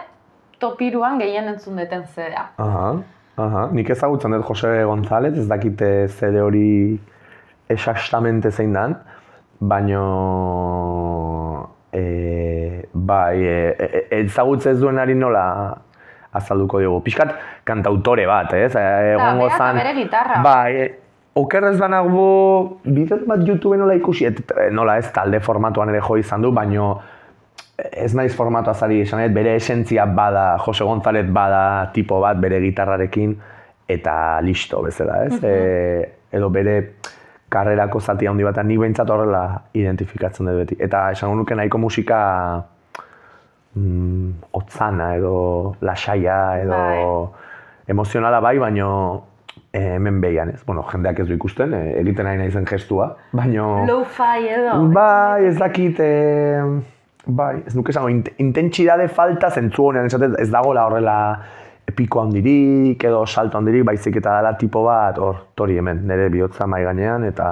topiruan 0.59 1.19
gehien 1.21 1.49
entzun 1.49 1.77
duten 1.79 2.05
CD-a. 2.15 2.49
Aha, 2.59 2.89
aha. 3.37 3.69
Nik 3.73 3.91
ezagutzen 3.91 4.33
dut 4.37 4.45
Jose 4.49 4.83
González, 4.85 5.35
ez 5.39 5.49
dakite 5.49 6.09
zede 6.09 6.43
hori 6.43 6.99
exactamente 7.69 8.51
zein 8.51 8.73
dan, 8.73 8.97
baino 9.61 10.05
e, 11.93 12.85
bai, 12.93 13.37
e, 13.45 13.77
e, 13.79 14.07
ezagutze 14.23 14.71
ez 14.71 14.81
duenari 14.81 15.15
nola 15.15 15.45
azalduko 16.33 16.81
dugu. 16.83 17.01
Piskat 17.07 17.35
kantautore 17.65 18.27
bat, 18.29 18.53
ez? 18.55 18.75
Egongo 18.77 19.49
zan- 19.57 19.77
bere 19.81 19.95
gitarra. 19.97 20.43
Bai, 20.45 20.73
e, 20.77 20.89
okerrez 21.39 21.79
banago, 21.81 22.81
bidez 22.85 23.23
bat 23.27 23.41
YouTube 23.47 23.77
nola 23.79 23.95
ikusi, 23.95 24.27
et, 24.27 24.43
nola 24.75 24.99
ez 24.99 25.11
talde 25.15 25.41
formatuan 25.41 25.89
ere 25.93 26.01
jo 26.01 26.17
izan 26.21 26.43
du, 26.43 26.51
baino 26.53 26.99
ez 27.79 28.15
naiz 28.15 28.35
formatu 28.35 28.71
azari 28.71 29.01
esan 29.05 29.23
bere 29.35 29.55
esentzia 29.57 30.07
bada, 30.07 30.57
Jose 30.59 30.85
González 30.85 31.27
bada 31.31 31.91
tipo 31.95 32.21
bat 32.21 32.41
bere 32.41 32.61
gitarrarekin, 32.61 33.37
eta 33.89 34.41
listo 34.43 34.83
bezala, 34.83 35.25
ez? 35.27 35.39
e, 35.43 36.09
edo 36.33 36.51
bere 36.51 36.79
karrerako 37.49 38.01
zati 38.01 38.27
handi 38.27 38.45
bat, 38.45 38.59
nik 38.65 38.81
behintzat 38.83 39.11
horrela 39.11 39.45
identifikatzen 39.79 40.51
dut 40.51 40.59
beti. 40.63 40.77
Eta 40.85 41.09
esango 41.15 41.39
nuke 41.39 41.57
nahiko 41.57 41.79
musika 41.81 42.19
mm, 43.75 44.51
otzana 44.59 45.15
edo 45.17 45.77
lasaia 45.81 46.59
edo 46.61 46.83
emozionala 47.89 48.43
bai, 48.45 48.59
baino 48.59 48.91
eh, 49.73 49.95
hemen 49.95 50.21
behian, 50.21 50.53
ez? 50.53 50.61
Bueno, 50.67 50.85
jendeak 50.91 51.23
ez 51.23 51.29
du 51.31 51.39
ikusten, 51.39 51.73
eh, 51.75 51.97
egiten 52.03 52.29
nahi 52.29 52.43
naizen 52.43 52.69
gestua, 52.69 53.15
baino... 53.33 53.87
Lo-fi 53.89 54.49
edo. 54.59 54.77
Bai, 54.93 55.47
ez 55.49 55.57
dakit, 55.57 56.03
eh, 56.05 56.98
bai, 57.29 57.63
ez 57.67 57.77
nuke 57.77 57.93
esango, 57.93 58.11
int 58.13 58.31
intentsitate 58.41 59.09
falta 59.13 59.51
zentzu 59.51 59.91
honean, 59.91 60.09
esaten 60.09 60.37
ez 60.41 60.49
dagoela 60.53 60.87
horrela 60.89 61.17
piko 61.97 62.21
handirik 62.21 63.05
edo 63.05 63.25
salto 63.27 63.59
handirik, 63.59 63.85
baizik 63.89 64.19
eta 64.21 64.37
dela 64.39 64.53
tipo 64.61 64.83
bat, 64.85 65.19
hor, 65.19 65.45
tori 65.57 65.79
hemen, 65.81 66.05
nire 66.09 66.29
bihotza 66.33 66.67
mai 66.67 66.83
gainean, 66.85 67.25
eta 67.29 67.49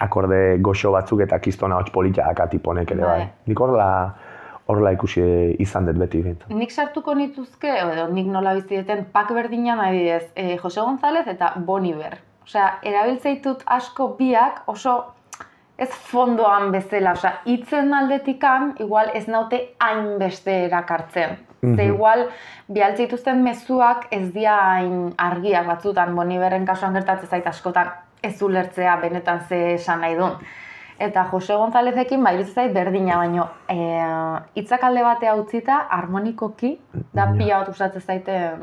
akorde 0.00 0.58
goxo 0.64 0.92
batzuk 0.94 1.22
eta 1.26 1.38
kistona 1.42 1.78
hots 1.80 1.92
polita 1.94 2.26
daka 2.26 2.48
tipo 2.52 2.70
honek 2.72 2.94
ere 2.94 3.04
bai. 3.04 3.18
Bai. 3.24 3.28
Nik 3.50 3.60
horrela, 3.60 3.88
horrela 4.66 4.92
ikusi 4.96 5.24
izan 5.62 5.90
dut 5.90 5.98
beti 6.02 6.22
bint. 6.22 6.46
Nik 6.50 6.72
sartuko 6.72 7.14
nituzke, 7.14 7.74
edo 7.82 8.06
nik 8.14 8.30
nola 8.30 8.54
bizi 8.58 8.80
deten, 8.80 9.04
pak 9.12 9.34
berdinan 9.34 9.82
adibidez, 9.82 10.30
e, 10.34 10.56
Jose 10.62 10.80
González 10.80 11.26
eta 11.34 11.52
Bon 11.66 11.84
Iver. 11.84 12.18
Osea, 12.46 12.76
erabiltzeitut 12.86 13.64
asko 13.74 14.12
biak 14.18 14.62
oso 14.70 15.00
ez 15.78 15.90
fondoan 16.10 16.70
bezala, 16.72 17.12
osea, 17.12 17.40
hitzen 17.44 17.92
aldetikan, 17.94 18.74
igual 18.80 19.10
ez 19.14 19.26
naute 19.28 19.60
hainbeste 19.78 20.64
erakartzen. 20.66 21.36
Ze 21.66 21.84
igual, 21.84 22.26
bialtzeituzten 22.70 23.42
mezuak 23.42 24.06
ez 24.14 24.28
dira 24.32 24.56
hain 24.76 25.12
argiak 25.18 25.66
batzutan, 25.66 26.14
Bon 26.14 26.30
Iverren 26.30 26.66
kasuan 26.66 26.94
gertatzen 26.94 27.28
zait 27.28 27.46
askotan 27.46 27.90
ez 28.22 28.42
ulertzea 28.42 28.96
benetan 29.02 29.40
ze 29.48 29.74
esan 29.74 30.00
nahi 30.00 30.14
duen. 30.14 30.38
Eta 30.98 31.26
Jose 31.28 31.52
Gonzalezekin 31.52 32.22
bai 32.24 32.34
iruditzen 32.36 32.62
zait 32.62 32.72
berdina, 32.72 33.18
baino 33.20 33.44
eh, 33.68 34.38
hitzak 34.56 34.84
alde 34.88 35.02
batea 35.04 35.34
utzita 35.36 35.82
harmonikoki 35.92 36.70
da 37.12 37.26
pila 37.34 37.58
bat 37.60 37.68
gustatzen 37.68 38.00
zaiten 38.00 38.62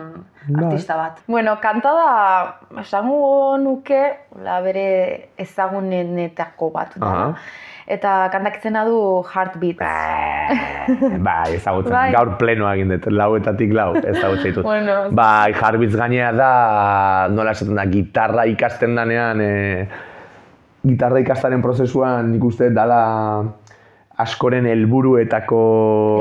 artista 0.57 0.97
bat. 0.97 1.19
Bueno, 1.27 1.59
kanta 1.61 1.91
da 1.93 2.79
esango 2.81 3.57
nuke 3.61 4.01
la 4.41 4.61
bere 4.65 4.87
ezagunenetako 5.37 6.71
bat 6.73 6.97
da. 6.97 7.11
Aha. 7.11 7.27
Eta 7.93 8.29
kantak 8.31 8.61
izena 8.61 8.85
du 8.87 8.97
Heartbeat. 9.27 9.81
bai, 11.27 11.55
ezagutzen, 11.57 11.91
Bai. 11.91 12.07
gaur 12.15 12.31
plenoa 12.39 12.71
egin 12.77 12.95
dut, 12.95 13.09
lauetatik 13.11 13.73
lau, 13.75 13.91
ezagutzen 13.99 14.49
ditut. 14.49 14.63
Bueno. 14.73 14.95
Bai, 15.11 15.53
jarbitz 15.53 15.91
gainea 15.99 16.31
da, 16.33 16.49
nola 17.29 17.51
esaten 17.53 17.77
da, 17.77 17.85
gitarra 17.91 18.47
ikasten 18.49 18.95
danean, 18.97 19.41
e, 19.43 19.85
gitarra 20.83 21.19
ikastaren 21.23 21.61
prozesuan 21.61 22.31
nik 22.33 22.43
uste 22.43 22.69
dala 22.75 22.99
askoren 24.23 24.67
helburuetako 24.69 25.59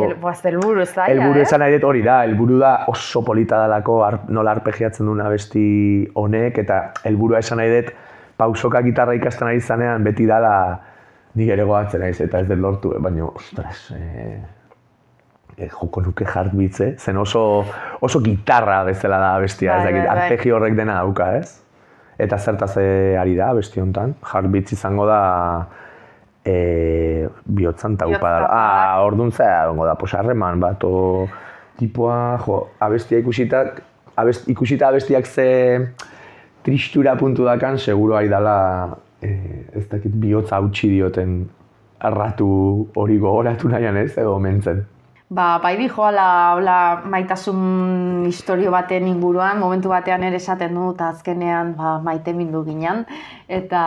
El, 0.07 0.15
boaz, 0.21 0.39
helburu 0.49 0.87
zaila, 0.87 1.11
helburu 1.11 1.43
eh? 1.43 1.43
esan 1.45 1.61
nahi 1.61 1.75
dut 1.77 1.85
hori 1.85 2.03
da, 2.07 2.23
helburu 2.25 2.59
da 2.63 2.73
oso 2.89 3.21
polita 3.27 3.59
dalako 3.61 3.99
ar, 4.07 4.21
nola 4.33 4.55
arpegiatzen 4.57 5.07
duen 5.07 5.21
abesti 5.21 5.65
honek 6.15 6.63
eta 6.65 6.79
helburua 7.05 7.43
esan 7.45 7.61
nahi 7.61 7.75
dut 7.75 7.93
pausoka 8.41 8.81
gitarra 8.83 9.15
ikasten 9.19 9.51
ari 9.51 9.61
zanean 9.61 10.05
beti 10.05 10.27
dala 10.27 10.55
nik 11.39 11.53
ere 11.53 11.65
goatzen 11.69 12.03
naiz 12.05 12.19
eta 12.21 12.43
ez 12.43 12.49
dut 12.49 12.61
lortu, 12.61 12.95
eh, 12.97 13.01
baina 13.01 13.27
ostras, 13.29 13.91
eh, 13.97 14.41
eh, 15.57 15.69
joko 15.69 16.03
nuke 16.05 16.27
jartbitze, 16.29 16.95
zen 16.99 17.17
oso, 17.17 17.65
oso 18.01 18.21
gitarra 18.21 18.83
bezala 18.85 19.19
da 19.19 19.39
bestia, 19.41 19.77
Bai, 19.77 19.79
ez 19.79 19.85
dakit, 19.91 20.07
bai, 20.07 20.17
bai. 20.17 20.27
arpegi 20.27 20.51
horrek 20.53 20.77
dena 20.77 20.99
dauka, 21.01 21.37
ez? 21.39 21.62
Eta 22.23 22.39
zertaz 22.39 22.77
eh, 22.79 23.19
ari 23.19 23.35
da 23.35 23.51
besti 23.57 23.81
honetan, 23.83 24.15
jartbitz 24.23 24.73
izango 24.77 25.09
da 25.09 25.23
e, 26.45 27.29
bihotzan 27.47 27.97
taupa 27.99 28.31
da. 28.31 28.51
Ah, 28.51 29.03
orduan 29.07 29.33
zera, 29.33 29.71
ongo 29.71 29.87
da, 29.87 29.97
pues 29.99 30.15
harreman 30.15 30.61
bat, 30.63 30.85
o 30.85 31.27
tipoa, 31.79 32.39
jo, 32.45 32.59
abestia 32.83 33.19
ikusita, 33.23 33.65
abest, 34.17 34.49
ikusita 34.53 34.91
abestiak 34.93 35.27
ze 35.27 35.49
tristura 36.63 37.17
puntu 37.19 37.47
dakan, 37.49 37.79
seguro 37.79 38.17
ari 38.17 38.31
dala, 38.31 38.99
e, 39.23 39.33
ez 39.75 39.89
dakit, 39.91 40.15
bihotza 40.15 40.61
hautsi 40.61 40.93
dioten 40.93 41.41
arratu 42.03 42.49
hori 42.99 43.19
gogoratu 43.19 43.71
nahian 43.71 43.99
ez, 43.99 44.13
edo 44.19 44.39
mentzen. 44.43 44.85
Ba, 45.33 45.59
bai 45.63 45.79
di 45.81 45.89
joala 45.89 46.53
hola, 46.57 47.01
maitasun 47.09 48.27
historio 48.29 48.71
baten 48.71 49.07
inguruan, 49.09 49.57
momentu 49.57 49.89
batean 49.89 50.27
ere 50.29 50.37
esaten 50.37 50.75
du, 50.77 50.91
eta 50.93 51.09
azkenean 51.15 51.71
ba, 51.79 51.95
maite 52.05 52.35
mindu 52.37 52.61
ginen. 52.67 53.07
Eta, 53.49 53.85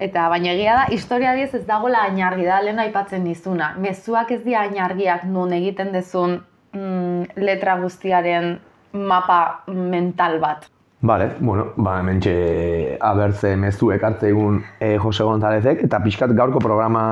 eta 0.00 0.28
baina 0.32 0.54
egia 0.54 0.78
da, 0.78 0.86
historia 0.96 1.34
diez 1.36 1.50
ez 1.58 1.66
dagoela 1.68 2.06
ainargi 2.08 2.48
da, 2.48 2.62
lehen 2.64 2.80
aipatzen 2.80 3.28
dizuna. 3.28 3.74
Mezuak 3.76 4.32
ez 4.32 4.40
dira 4.46 4.64
ainargiak 4.64 5.28
nun 5.28 5.52
egiten 5.52 5.92
dezun 5.92 6.38
mm, 6.72 7.36
letra 7.36 7.76
guztiaren 7.84 8.56
mapa 8.96 9.42
mental 9.68 10.40
bat. 10.40 10.64
Vale, 11.04 11.28
bueno, 11.44 11.74
ba, 11.76 11.98
hementxe 12.00 12.96
abertze 13.04 13.52
mezu 13.60 13.92
ekartze 13.92 14.32
egun 14.32 14.62
e, 14.80 14.96
Jose 14.96 15.28
Gonzálezek, 15.28 15.84
eta 15.84 16.00
pixkat 16.00 16.32
gaurko 16.40 16.64
programa 16.64 17.04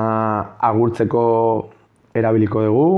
agurtzeko 0.73 1.25
erabiliko 2.15 2.63
dugu. 2.65 2.89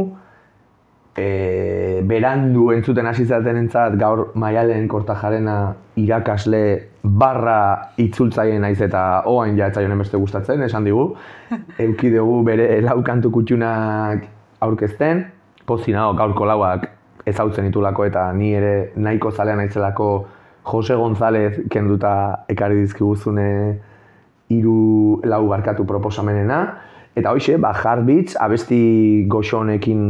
E, 1.16 2.02
berandu 2.04 2.70
entzuten 2.74 3.06
hasi 3.08 3.24
zaten 3.24 3.56
entzat 3.56 3.94
gaur 3.96 4.32
Maialen 4.36 4.84
Kortajarena 4.88 5.56
irakasle 5.96 6.60
barra 7.02 7.92
itzultzaile 7.96 8.58
naiz 8.60 8.80
eta 8.84 9.22
oain 9.30 9.56
ja 9.56 9.70
etzaionen 9.70 10.02
beste 10.04 10.20
gustatzen, 10.20 10.62
esan 10.62 10.84
digu. 10.84 11.08
Euki 11.86 12.12
dugu 12.12 12.42
bere 12.44 12.68
lau 12.84 13.00
kantu 13.06 13.32
kutxunak 13.38 14.28
aurkezten, 14.66 15.24
pozi 15.66 15.96
nago 15.96 16.14
gaurko 16.18 16.46
lauak 16.48 16.90
ezautzen 17.26 17.66
ditulako 17.66 18.06
eta 18.06 18.28
ni 18.32 18.52
ere 18.54 18.92
nahiko 18.96 19.32
zalea 19.32 19.56
naizelako 19.56 20.10
Jose 20.66 20.94
González 20.98 21.60
kenduta 21.70 22.44
ekarri 22.50 22.80
dizkiguzune 22.82 23.48
hiru 24.50 25.20
lau 25.24 25.46
barkatu 25.48 25.86
proposamenena. 25.86 26.60
Eta 27.16 27.32
hoxe, 27.32 27.54
ba, 27.56 27.70
Heartbeats, 27.72 28.34
abesti 28.44 29.24
goxo 29.32 29.62
honekin 29.62 30.00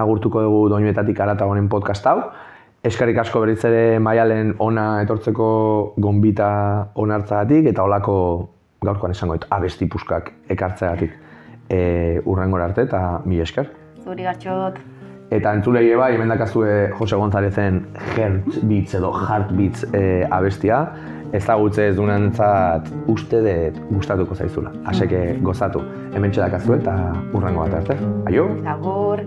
agurtuko 0.00 0.40
dugu 0.46 0.60
doinuetatik 0.72 1.18
arata 1.20 1.44
honen 1.44 1.68
podcast 1.68 2.06
hau. 2.08 2.22
Eskarrik 2.88 3.18
asko 3.20 3.42
berriz 3.42 3.60
ere 3.68 3.98
maialen 4.00 4.54
ona 4.64 4.86
etortzeko 5.02 5.48
gonbita 6.00 6.48
onartzagatik 7.04 7.68
eta 7.72 7.84
holako 7.84 8.16
gaurkoan 8.86 9.12
esango 9.12 9.36
dut 9.36 9.44
abesti 9.52 9.90
puskak 9.92 10.32
ekartzeagatik. 10.56 11.12
E, 11.68 11.80
urrengora 12.24 12.70
arte 12.70 12.86
eta 12.88 13.02
mi 13.26 13.42
esker. 13.44 13.68
Zuri 14.00 14.24
gatxot. 14.24 14.80
Eta 15.36 15.52
entzulei 15.58 15.90
bai, 15.98 16.14
hemen 16.14 16.32
dakazue 16.32 16.94
Jose 16.96 17.16
Gonzalezen 17.20 17.82
Heartbeats 18.14 18.96
edo 18.96 19.12
Heartbeats 19.12 19.84
e, 19.92 20.24
abestia. 20.30 20.80
Ezagutze 21.36 21.84
ez 21.90 21.96
dunentzat 21.96 22.86
uste 23.12 23.40
dut 23.44 23.80
gustatuko 23.90 24.34
zaizula. 24.34 24.70
Aseke 24.88 25.20
gozatu. 25.44 25.82
Hemen 26.14 26.32
dakazue 26.32 26.78
eta 26.80 26.94
urrengo 27.36 27.66
bat 27.66 27.74
arte. 27.80 27.96
Aio! 28.30 28.46
Agur. 28.64 29.20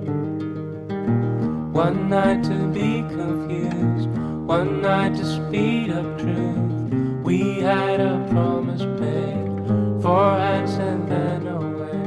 One 1.74 2.10
night 2.10 2.44
to 2.44 2.58
be 2.74 3.04
confused, 3.14 4.10
one 4.48 4.82
night 4.82 5.16
to 5.18 5.26
speed 5.26 5.92
up 5.92 6.18
truth. 6.18 6.96
We 7.24 7.62
had 7.62 8.02
a 8.02 8.26
promise 8.32 8.84
made, 9.00 10.02
four 10.02 10.32
hands 10.40 10.74
and 10.80 11.08
then 11.08 11.48
away. 11.48 12.02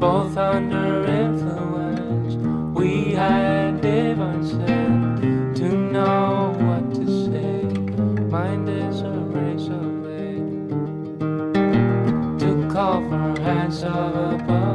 Both 0.00 0.36
under 0.36 1.06
influence, 1.06 2.34
we 2.74 3.14
had 3.14 3.80
divine 3.80 4.44
sense 4.44 4.79
of 13.70 13.84
above 13.84 14.69